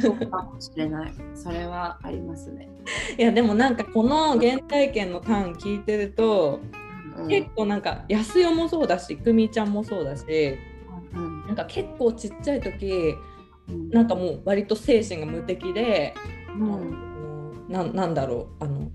[0.00, 1.12] そうかもしれない。
[1.34, 2.68] それはありますね。
[3.18, 6.60] いやでもなんかこの原体験のターン聞いてると、
[7.16, 10.24] うん、結構なんか安代もそうだし久美ちゃんもそうだし、
[11.14, 13.14] うん、なんか結構ちっちゃい時、
[13.68, 16.14] うん、なんかもう割と精神が無敵で、
[16.54, 18.90] うん、ななんだろうあの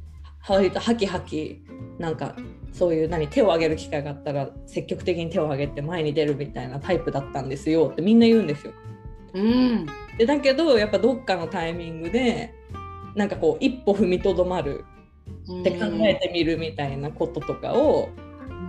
[0.48, 1.64] 割とハキハキ
[2.00, 2.36] なんか
[2.72, 8.74] そういう何手を挙げる機会があったら積極的に手を挙げて前に出るみたいなタイプだったんですよってみんな言うんですよ。
[9.34, 9.86] うん、
[10.18, 12.54] でだけどやっぱどっかのタイミングで
[13.16, 14.86] なんかこう一歩踏みとどまる
[15.62, 18.10] って考えてみるみたいなこととかを、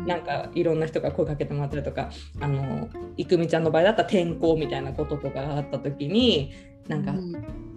[0.06, 2.10] なんかいろんな人が声かけてもらったりとか
[2.40, 6.52] あの郁美ちゃんの場合だったら転校みたいなこととかがあった時に
[6.88, 7.14] なんか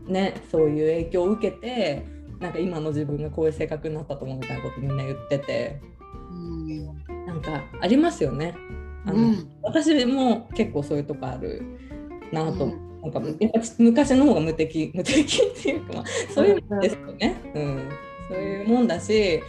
[0.08, 2.06] ね、そういう影響を受けて
[2.40, 5.82] なんか今の自分がこういう性格になったと思うみたいなことみんな言ってて、
[6.32, 6.86] うん、
[7.26, 8.56] なんかありますよね。
[9.06, 11.64] あの、うん、私も結構そういうとこある
[12.32, 12.66] なと。
[12.66, 13.22] 思っなんか
[13.78, 17.90] 昔の方が無敵 無敵っていうか、まあ、そういうもんですよね、うん、
[18.30, 19.42] そういうもんだし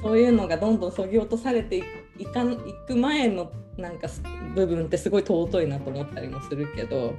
[0.00, 1.82] そういうのがどんどんそぎ落とされて
[2.18, 4.08] いかいく前のなんか
[4.54, 7.14] 部分ってすごい尊いなと思ったりもするけど。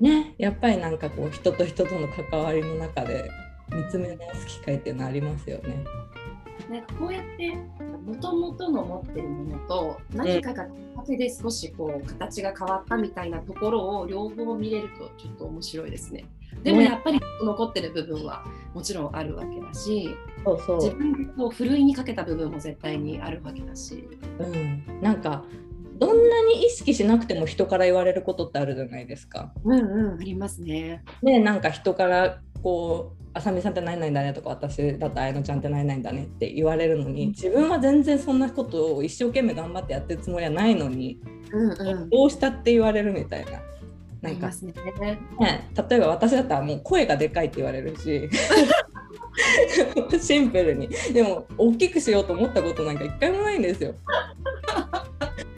[0.00, 3.30] ね、やっぱりなんかこう人と人との関わりの中で
[3.74, 5.84] 見つめ直す機会っていうのありますよね。
[6.70, 7.54] なんかこうやって
[8.06, 16.24] もともとの持ってるものと何かがきっかけで少しこう形が変わったみたいなところを両方見れるとちょっと面白いですね。
[16.62, 24.08] でもやっぱり残ってる部分はもちろんあるわけだしそうそう自分でこうふるいにかけた部分も絶対にあるわけだし。
[24.38, 25.44] うん、なんか
[25.98, 29.52] どんなに意識しなくても人から言われることってあるじゃないですか。
[29.64, 31.02] うんうんありますね。
[31.22, 41.20] でなんか人からこう「あさみさんって何々だね」とか「私だってあやのちゃんって何々だね」って言われるのに自分は全然そんなことを一生懸命頑張ってやってるつもりはないのに、
[41.52, 43.60] うんうん、どうしたって言われるみたいな。
[44.22, 44.72] なんか、ね、
[45.40, 48.30] ね、例えば私だったらもう声がでかいって言われるし
[50.20, 53.94] シンプルにでも大きくしようと思ったことなんか一回もないんですよ。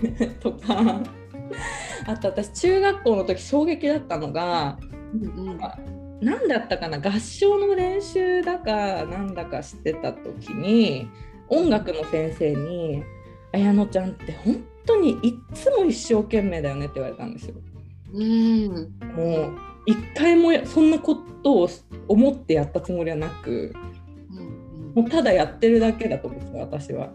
[0.40, 1.02] とか
[2.06, 4.78] あと私中学校の時衝撃だったのが、
[5.14, 5.58] うんうん、
[6.20, 11.08] 何だったかな合唱の練習だかなんだかしてた時に
[11.48, 13.02] 音楽の先生に
[13.52, 17.54] 「綾乃ちゃんって本当にいっつも一生懸命だよね」って言われたんですよ。
[18.12, 18.68] うん、
[19.16, 19.52] もう
[19.86, 21.68] 一回もそんなことを
[22.06, 23.72] 思ってやったつもりはなく、
[24.36, 27.10] うんもうただやってるだけだと思ってた私は。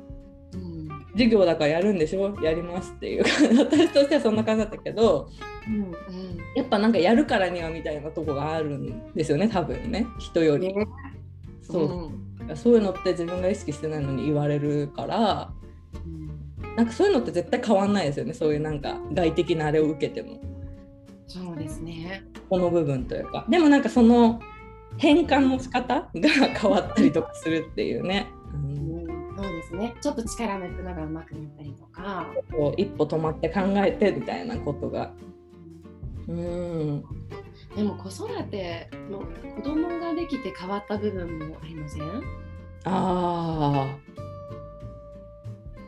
[1.20, 2.34] うん授業だからやるんでしょ？
[2.42, 3.24] やりますっていう
[3.58, 5.30] 私としてはそんな感じだったけど
[5.68, 5.92] うん。
[6.56, 10.08] やっぱなんかやるからにはみたいなとこがあるんですよね多分ね。
[10.18, 10.74] 人より。
[10.74, 10.88] ね。
[11.62, 11.84] そう。
[12.50, 12.56] うん。
[12.56, 15.52] そういうのって自分が意識してないのに言われるから。
[15.94, 16.76] うん。
[16.76, 18.34] なんかそういうのって絶対変わんないですよね。
[18.34, 20.40] そういうなんか外的なあれを受けても。
[21.28, 22.24] そうですね。
[22.50, 23.46] この部分というか。
[23.50, 24.40] でもなんかその
[24.98, 29.09] 変換の仕方が変わったりとかするっていうね、うん
[29.70, 29.96] ですね。
[30.02, 32.28] ちょっと力抜くのが上手くなったりとか。
[32.52, 35.12] こう一歩止まって考えてみたいなことが。
[36.28, 37.04] うん。
[37.76, 39.20] でも子育ての
[39.56, 42.04] 子供ができて変わった部分もありません？
[42.86, 43.96] あ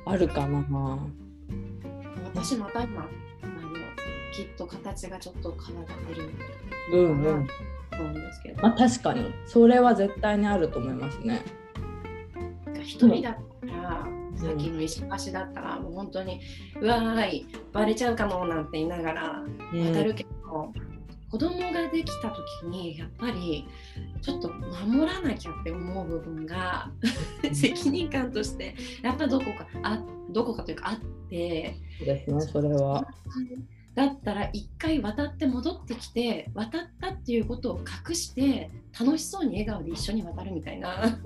[0.07, 0.11] ー。
[0.11, 0.99] あるかな。
[2.33, 3.09] 私また今あの
[4.33, 6.29] きっと形がちょっと変わってる
[6.93, 7.47] うんうん。
[7.47, 7.53] と
[7.97, 9.31] 思うんですけど、まあ確かに。
[9.45, 11.41] それは絶対にあると思いますね。
[12.83, 16.39] 一人だったら、さっきの石橋だったらもう本当に
[16.79, 19.43] うわーいバレちゃうかもなんて言いながら
[19.73, 20.73] 渡るけど、
[21.31, 23.65] 子供ができた時にやっぱり
[24.21, 26.91] ちょっと守らなきゃって思う部分が
[27.53, 33.07] 責任感としてやっぱどこかあどこかというかあってそうですねそれは。
[33.93, 41.17] だったら一回渡って戻ってきて渡ったっていうことを隠して楽しそうに笑顔で一緒に渡るみたいな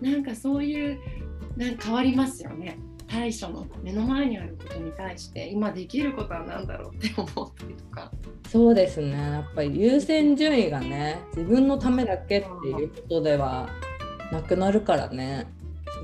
[0.00, 0.98] なんかそういう
[1.56, 2.78] なんか変わりますよね。
[3.06, 8.12] 対処の目の前にあることに対して今できることは何だろうって思ったりとか。
[8.48, 9.12] そうですね。
[9.12, 13.68] やっぱり優先順位がね自分のためだけっていうことでは
[14.30, 15.46] なくなるからね。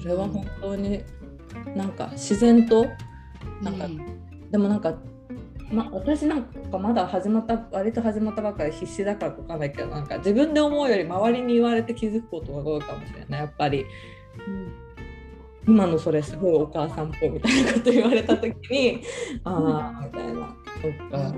[0.00, 1.02] それは本当に
[1.76, 2.86] なんか自然と
[3.62, 4.14] なんかうん。
[4.54, 4.94] でもなんか、
[5.70, 13.40] ま、私なんかまだ始まった割と始まったばっかり必死だからかわかんないけどなんか自分で思うより周りに言われて気づくことが多いかもしれない。
[13.40, 13.86] やっぱり
[15.66, 19.02] 今のそれすごいお母さんっぽいみたいなこと言われた時に
[19.44, 20.56] ああみたいな。
[20.82, 21.34] そっか。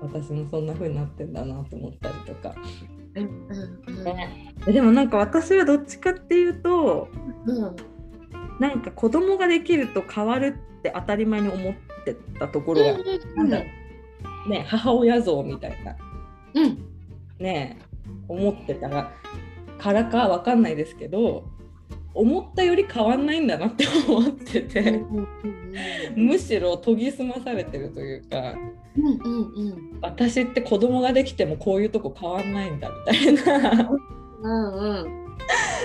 [0.00, 2.54] 私もそんな風になってんだなと思ったりとか。
[3.14, 4.04] うんうんうん。
[4.04, 4.54] ね。
[4.64, 7.08] でもなんか私はどっちかっていうと
[7.46, 7.76] うん。
[8.58, 12.98] なんか子供ができると変わるって当たり前に思ってたところが、
[13.36, 13.64] なんだろ
[14.46, 14.50] う。
[14.50, 15.96] ね母親像みたいな。
[16.54, 16.78] うん。
[17.38, 17.78] ね
[18.26, 19.12] 思ってたら
[19.78, 21.44] からかわかんないですけど
[22.14, 25.02] 思ったより変わんないんだなって思ってて。
[26.16, 28.54] むしろ研ぎ澄まされてるというか
[28.96, 29.98] うんうんうん。
[30.00, 33.90] 私って子供ができてもこういうとこ変わんないんだみたいな。
[34.42, 35.28] うんうん。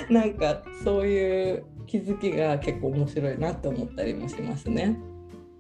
[0.10, 4.98] なんかそういう気づきが結構面白いなって思ったりもしますね。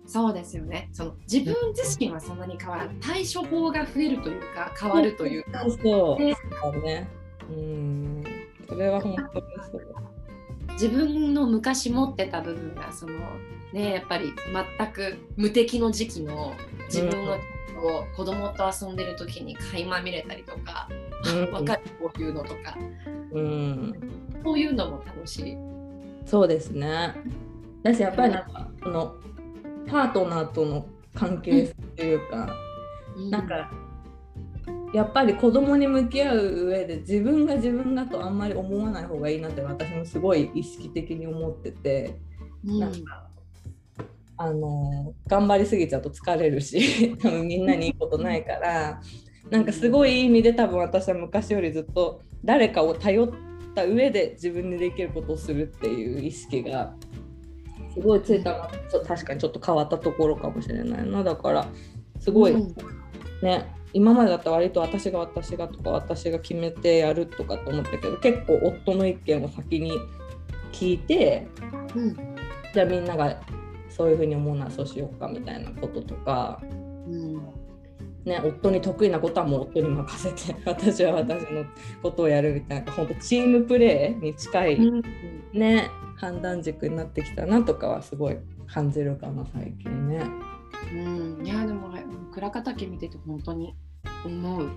[0.05, 6.23] そうですよねその自分自身はそんなに変わらない対処法が増えるというか変わるというかそうそう。
[6.23, 8.23] ねそうん。
[8.67, 9.95] それは本当にそう。
[10.73, 13.13] 自分の昔持ってた部分がその
[13.71, 14.33] ねやっぱり
[14.77, 16.53] 全く無敵の時期の
[16.85, 20.87] 自分のを子供と遊んでる時に垣間見れたりとか、
[21.25, 22.77] うんわかるこういうのとか
[23.31, 23.93] うん。
[24.43, 25.57] そういうのも楽しい。
[26.25, 27.15] そうですね。
[27.83, 29.15] だしやっぱりなんかその
[29.87, 32.55] パートナーとの関係性っていうか、
[33.15, 33.71] うん、なんか
[34.93, 42.19] やっぱり子供に向き合う上で自分が自分だとあんまり思わない方がいいなって私もすごい意識的に思ってて、
[42.63, 43.27] うん、なんか
[44.37, 49.01] あの頑張りすぎちゃうと疲れるし 多分みんなにいいことないから
[49.49, 53.29] なんかすごいいい意味で多分私は昔よりずっと誰かを頼っ
[53.75, 56.95] た上で自分にできることをするっていう意識が
[57.93, 58.69] すごいついたな。
[59.05, 61.23] 確かにちょっと変わったところかもしれないな。
[61.23, 61.67] だから
[62.19, 62.55] すごい、
[63.41, 69.91] ね今までだったら割と私が私がとか私が決めてやるとかって思ったけど結構夫の意見を先に
[70.71, 71.47] 聞いて、
[71.95, 72.15] うん、
[72.73, 73.39] じゃあみんなが
[73.89, 76.59] そういうふうに思うならそうしようかみたいなこととか、
[77.07, 77.62] うん
[78.25, 81.65] ね、夫に得意なことはもう夫に任せて 私は私の
[82.01, 85.01] ことをやるみたいな本当チームプレーに近い、うん、
[85.51, 90.23] ね判断軸になってきたなとかはすごい感じるかな最近ね。
[90.93, 91.89] うん、いやでも
[92.31, 93.75] 倉方家見てて本当に
[94.25, 94.69] 思う。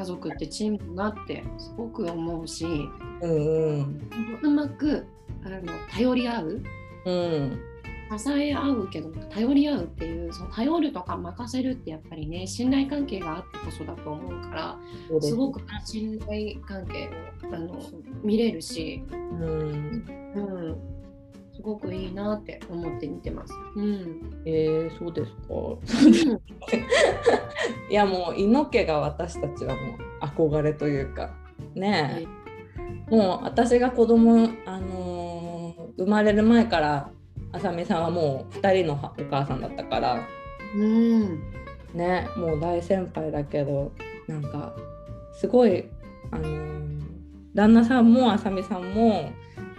[0.00, 2.64] 家族ってチームだなってすごく思うし、
[3.20, 4.00] うんうん、
[4.42, 5.06] うまく
[5.44, 6.62] あの頼り合う、
[7.04, 7.58] うん、
[8.18, 14.78] 支え合うけど頼り合うっていうその頼るとか任せるってやっぱりね信頼関係があってこそだと思うか
[15.12, 17.08] らすごく信頼関係
[17.48, 17.80] をあの
[18.24, 20.04] 見れるし、うん、
[20.34, 21.00] うん
[21.54, 23.52] すごくいいなって思って見てます。
[23.76, 26.38] うん、えー、そうですか。
[27.90, 31.34] いやもう猪家が私たちはもう憧れというか
[31.74, 32.26] ね
[33.10, 37.10] え、もう私が子供あのー、生まれる前から
[37.52, 40.26] あさみさんはもう2人のお母さんだったから、
[40.76, 41.42] うん、
[41.94, 43.92] ねもう大先輩だけど
[44.26, 44.74] なんか
[45.32, 45.84] すごい
[46.30, 47.00] あのー、
[47.54, 49.32] 旦那さんもあさみさんも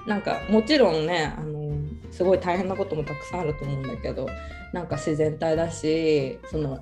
[0.07, 1.71] なんかもちろんねあの
[2.11, 4.27] すごい大変なこともたくさんあると思うんだけど
[4.73, 6.79] なんか自然体だしその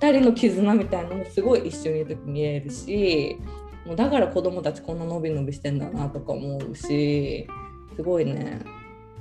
[0.00, 3.38] 2人の絆みたいなのもすごい一緒にいる時見えるし
[3.86, 7.46] もうだから子供たちこんな伸び伸びしてんだなとか思うし
[7.94, 8.60] すごいね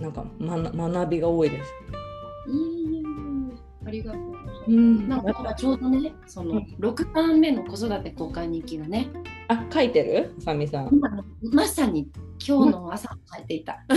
[0.02, 0.58] なんか、ま、
[0.90, 1.74] 学びが多いです。
[2.48, 3.52] うん
[3.86, 4.22] ありがとう
[4.68, 9.10] うん、なんかちょうどね、その6巻目の子育て交換日記がね。
[9.48, 10.36] あ、書いてる？
[10.40, 11.02] さみさん。
[11.52, 12.08] まさに
[12.46, 13.84] 今日の朝書いていた。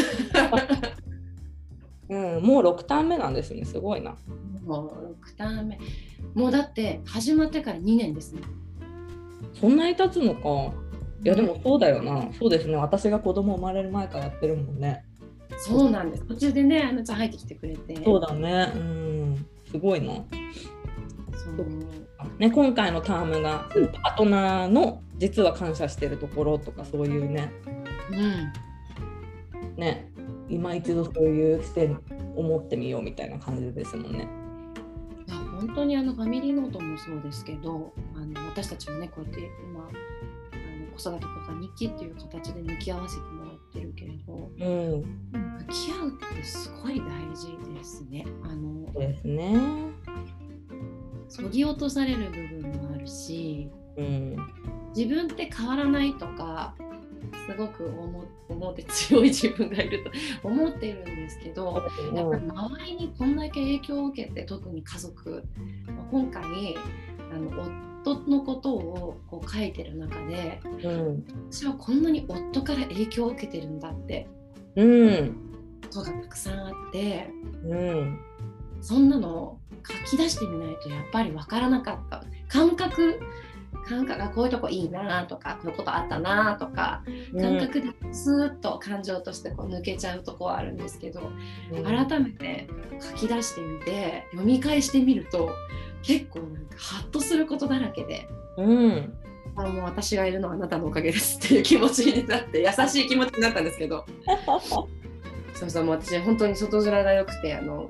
[2.09, 4.17] うん、もう6ターン目なんですね、すごいな。
[4.65, 5.79] もう6ターン目。
[6.35, 8.43] もうだって始まってから2年ですね。
[9.61, 10.73] そんなに経つのか。
[11.25, 12.29] いやでもそうだよな。
[12.33, 12.77] そうですね。
[12.77, 15.05] 私が子供生まれる前からやってるもんね。
[15.59, 16.25] そうなんです。
[16.25, 18.03] 途中でね、あのちゃん入ってきてくれて。
[18.05, 18.73] そうだね。
[18.75, 19.47] うん。
[19.71, 20.15] すごいな。
[20.15, 20.23] そ
[21.63, 22.05] う
[22.39, 23.69] ね、今回のタームが
[24.03, 27.53] パートナーの実は感謝してるところとかそういうね、
[28.11, 30.11] うん、ね
[30.49, 32.01] 今一度そういう視点
[32.35, 34.29] 思ってみようみたいな感じですもんね。
[35.27, 39.91] いや本当にあのファミリーノートもそうですけどあの私たちもねこうやって今あの
[40.97, 48.25] 子育てとか日記っていう形で向き合わせてもらってるけれど、うん、向き合うってすごい大事ですね。
[48.45, 49.57] あのですね。
[51.29, 54.37] そぎ落とされる部分もあるし、うん、
[54.95, 56.75] 自分って変わらないとか
[57.49, 60.11] すごく思思って強い自分がいると
[60.47, 61.83] 思ってるんですけど
[62.15, 65.43] やっぱり周りにこんだけ影響を受けて特に家族
[66.11, 66.77] 今回
[67.33, 74.29] あの夫のことをこう書いてる中で、うん、私はこんなに夫から影響を受けてるんだって
[74.77, 75.37] うん、
[75.83, 77.31] ことがたくさんあって、
[77.65, 78.21] うん、
[78.81, 82.25] そんなの書き出してみないとやっぱり分からなかった。
[82.49, 83.21] 感覚
[83.87, 87.03] 感覚がこういうとこいいなとかこういうことあったなとか
[87.39, 91.33] 感覚でスーッと感情としてこう抜けちゃうとこはあるんですけど、
[91.73, 92.69] うん、改めて
[93.01, 95.51] 書き出してみて読み返してみると
[96.03, 98.29] 結構なんかハッとすることだらけで。
[98.59, 99.15] うん。
[99.57, 104.05] あもう私がいるのはあなたのおかげですっていう気持ちになって優しい気持ちになったんですけど。
[105.55, 107.89] そうそうもう私本当に外面が良くてあの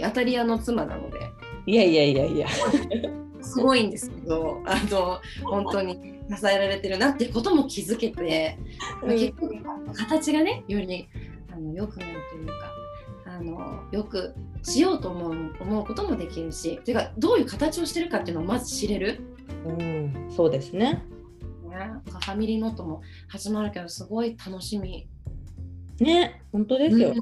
[0.00, 1.30] 当たり屋の妻なので。
[1.66, 2.48] いやいやいやいや
[3.48, 5.94] すごいんですけどあの本当に
[6.34, 8.58] 支えられてるなっていうことも気づけて、
[9.02, 9.54] うん、結局
[9.94, 11.08] 形がねより
[11.52, 12.52] あの良くなるというか
[13.26, 19.20] あのよくしようと思う思うこともできるしていうかどういう形をしてるかっていうのをまず知れる。
[19.64, 21.04] うん、そうですね。
[21.68, 25.08] ねファミリーノートも始まるけどすごい楽しみ。
[26.00, 27.12] ね本当ですよ、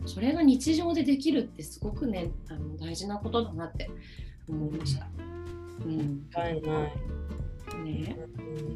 [0.00, 3.90] うん、それが日常でできるってすごくねあの大事なことだなって
[4.48, 5.06] 思いました。
[5.84, 6.92] うん、ないない。
[7.84, 8.16] ね、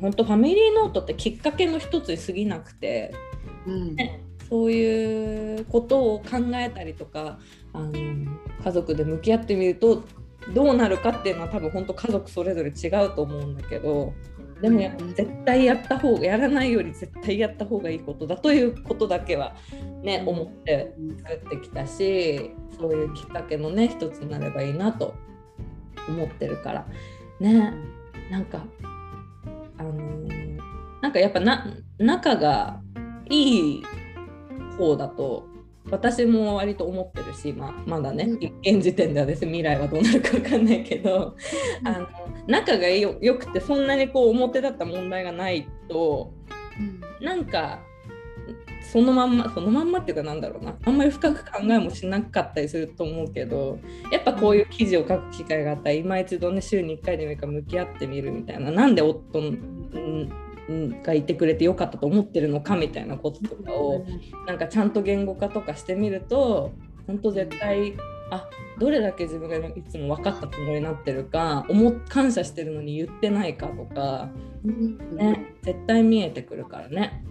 [0.01, 3.15] 本当ファミリーノートってきっかけの一つに過ぎなくて、
[3.67, 3.95] うん。
[3.95, 7.39] ね、そういうことを考えたりとか
[7.73, 10.03] あの家族で向き合ってみると
[10.55, 14.15] どうなるかっていうのは多分本当家族それぞれ違うと思うんだけど
[14.63, 19.55] でもや絶対やった方がやらないより絶対やった方がいいことだということだけは
[20.03, 25.15] ね思って作ってきたしそういうきっかけのね一つになればいいなと
[26.09, 26.87] 思ってるから。
[27.41, 27.73] ね。
[28.31, 28.65] なんか
[29.79, 30.59] あのー、
[31.01, 31.67] なんかやっぱな
[31.99, 32.81] 仲が
[33.31, 33.83] いい
[34.77, 35.47] 方だと
[35.91, 38.29] 私も割と思ってるし、まあ、まだね、
[38.63, 41.35] 現時点ではです未来はどうなるか分かんないけど、
[41.81, 42.09] うん、あの
[42.47, 46.35] 仲がよくてそんなにこう表だった問題がないと、
[46.79, 47.81] うん、なんか
[48.83, 50.77] そのまんまそのまんまっていうかなんだろうな。
[50.85, 53.79] あんまり深く考えもしなかったりすると思うけど
[54.11, 58.71] やっぱこういう記事を書く機会があったら今一度ね週に1回でもいいか向き合ってみるみたいな。
[58.71, 59.41] なんで夫
[61.03, 64.05] がいてくれてよかったと思ってるのかみたいなこととかを
[64.47, 66.73] なんかちゃんと言語化とかしてみると
[67.07, 67.95] 本当絶対
[68.31, 68.49] あ
[68.79, 74.29] どれだけ自分がいつも分かったつもりになってるか思感謝してるのに言ってないかとか、
[74.65, 77.25] ね、絶対見えてくるからね。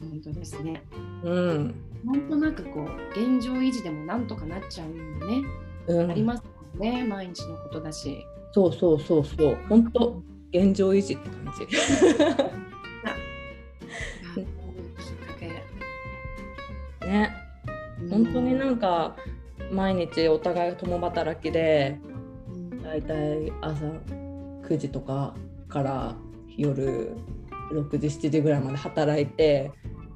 [0.00, 0.82] 本当ですね。
[1.22, 1.74] うん。
[2.04, 5.42] なんとなくこう現状維持でもなんとかなっちゃうのね、
[5.86, 8.24] うん、ありますもんね毎日のことだし。
[8.52, 10.22] そうそうそうそう本当
[10.52, 12.60] 現状維持って感じ。
[17.10, 17.30] ね
[18.08, 19.16] 本当になんか
[19.72, 21.98] 毎日お互い共働きで
[22.82, 25.34] だいたい朝9時とか
[25.68, 26.16] から
[26.56, 27.14] 夜
[27.72, 29.70] 6時7時ぐらいまで働いて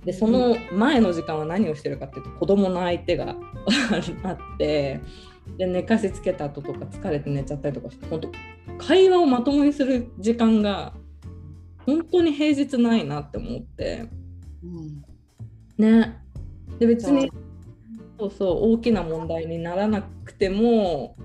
[0.05, 3.37] でその前の時間は何をしてるかっていうと子供の相手が
[4.23, 5.01] あって
[5.57, 8.33] で寝かしつけた後とか疲れて寝ちゃったりとかして本当
[8.79, 10.95] 会話をまともにする時間が
[11.87, 14.09] 本当に平日ないなって思って、
[14.63, 15.05] うん、
[15.79, 16.19] ね。
[16.79, 17.31] で別に
[18.19, 18.31] そう。
[18.31, 21.17] そう大きな問題にならなくても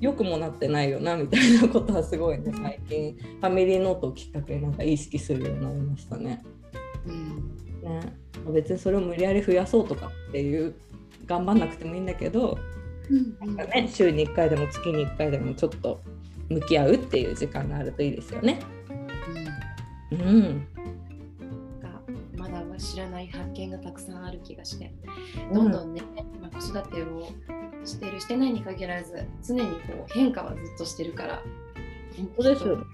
[0.00, 3.16] 良くもなってないよなみたいなことはすごいね最近。
[3.40, 6.42] ファミリーノートをきっかけになんか意識するようになりましたね。
[7.06, 8.00] うん、ね。
[8.52, 10.74] 別にそれを無理やり増やそうとかっていう
[11.26, 12.58] 頑張んなくてもいいんだけど、
[13.10, 16.00] うん、なんかね、週に1回でも月に1回でもちょっと
[16.48, 18.60] 向き合うっていう時間があるといいですよね。
[20.10, 20.66] うん、うん。
[22.82, 24.92] 知らない発見がたくさんある気がして、
[25.54, 26.02] どんどんね、
[26.40, 27.28] まあ、子育てを
[27.84, 31.42] してるしてないに限らず常にこう変化はずっとしてるから。
[32.16, 32.84] 本当ですよ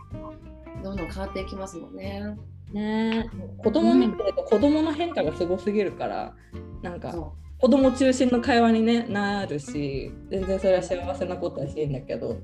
[0.85, 2.37] どんどん変わっていきますもんね。
[2.73, 3.29] ね。
[3.59, 6.35] 子供見てると子供の変化がすごすぎるから
[6.83, 7.15] なんか
[7.59, 12.37] 子供中心の会話に、ね、なるし全然それは幸せなことはしいんだけど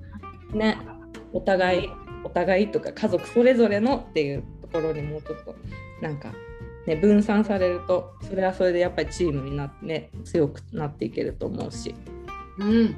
[0.52, 0.78] ね。
[1.32, 1.90] お互い
[2.24, 5.54] お互いとか家族それぞれのっていうところにもうちょっと
[6.00, 6.32] なんか
[6.86, 11.94] ね、分散されるとそれはそれでやっぱりチームになって、ね、強くなっていけると思うし、
[12.58, 12.96] うん、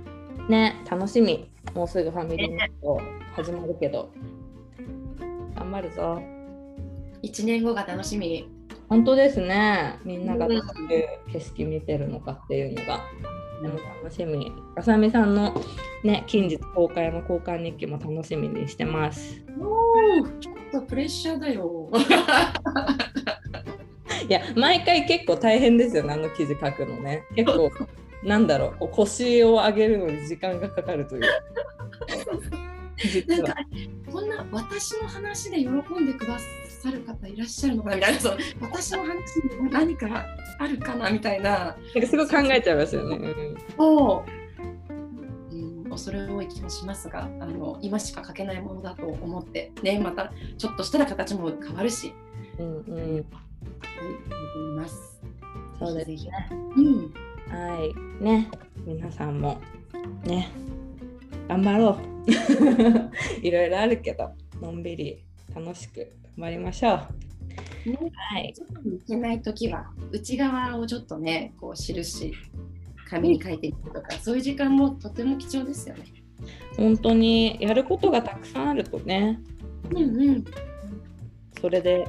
[0.49, 1.51] ね楽しみ。
[1.75, 3.01] もうすぐファミリーネット
[3.35, 4.11] 始まるけど。
[5.57, 6.36] 頑張るぞ
[7.27, 8.49] 1年後が楽しみ。
[8.89, 9.99] 本当ですね。
[10.05, 10.63] みんながどういう
[11.33, 13.01] 景色見てるのかっていうのが、
[13.61, 14.53] でも楽しみ。
[14.77, 15.61] あさみさんの
[16.05, 19.43] ね近日公開の交換日記も楽しみにしてます。
[19.61, 21.91] おおちょっとプレッシャーだよ。
[24.29, 27.25] いや毎回結構大変ですよねあの記事書くのね。
[27.35, 27.71] 結構
[28.23, 31.23] なんだろう腰を上げるのに時間がかかるという。
[33.27, 33.55] なんか
[34.11, 36.39] こんな私の話で喜んでくだ
[36.87, 39.09] さる方いらっしゃるのかなみたいなその私の話
[39.61, 40.27] に何か
[40.59, 43.35] あるかなみたいななんかすごい考えちゃいますよね。
[43.77, 44.25] そ
[45.53, 52.15] う、うん、恐れ多い気もしますがあの今しか書けないものだと思ってねまたちょっとしたら形も変わるし。
[52.59, 53.27] うんうん
[53.99, 55.21] 思います。
[55.79, 56.49] そうですね。
[56.77, 57.15] うん。
[57.51, 57.85] は
[58.21, 58.23] い。
[58.23, 58.49] ね。
[58.87, 59.61] 皆さんも
[60.25, 60.51] ね、
[61.49, 62.27] 頑張ろう。
[63.43, 64.31] いろいろあるけど、
[64.61, 65.25] のんびり
[65.55, 67.01] 楽しく頑張りましょ
[67.87, 67.91] う。
[67.91, 68.55] ね、はい。
[68.85, 72.33] いけないときは、内側をちょっとね、こう印、
[73.09, 76.05] 紙に書いていくとか、そういう時間もとても貴重ですよね。
[76.77, 79.41] 本当にやることがたくさんあるとね、
[79.91, 80.45] うんうん、
[81.61, 82.07] それで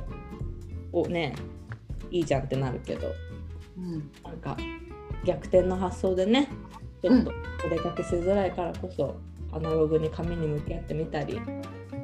[0.91, 1.34] をね
[2.11, 3.07] いいじゃんってなるけど、
[3.78, 4.57] うん、なんか
[5.23, 6.49] 逆転の発想でね
[7.01, 7.32] ちょっと
[7.65, 9.15] お出かけしづらいからこそ、
[9.51, 11.39] アナログに紙に向き合ってみたり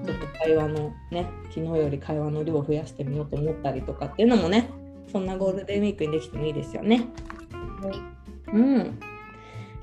[0.06, 4.70] ちょっと会話のね昨日より会話の量を増やしてみようと思ったりとかっていうのもね
[5.12, 7.08] そんなゴールデンウィークにできてもいいですよね。
[7.82, 8.02] はい、
[8.54, 9.00] うん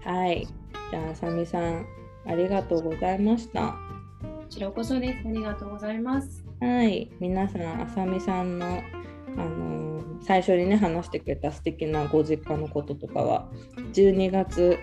[0.05, 0.49] はい
[0.91, 1.87] じゃああさみさん
[2.27, 3.77] ありがとうございました。
[4.23, 5.29] こちらこそです。
[5.29, 6.45] ありがとうございます。
[6.61, 13.49] はい、皆さん、あさみさんのあの最初にね話してくれた素敵なご実家のこととかは
[13.93, 14.77] 12月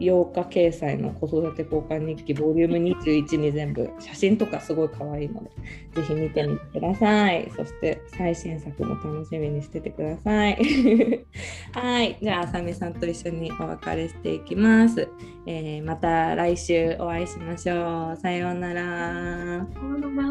[0.00, 5.50] 8日掲載の子育て交換日記ボリューム21に全部写真とかすごい可愛いので
[5.94, 7.50] ぜひ見てみてください。
[7.56, 10.56] そして最新作も楽しみにしててください。
[11.72, 12.18] はい。
[12.22, 15.08] じゃああさみさんと一緒にお別れしていきます、
[15.46, 18.16] えー、また来週お会いしましょう。
[18.16, 19.66] さようなら。
[19.72, 20.28] さようなら。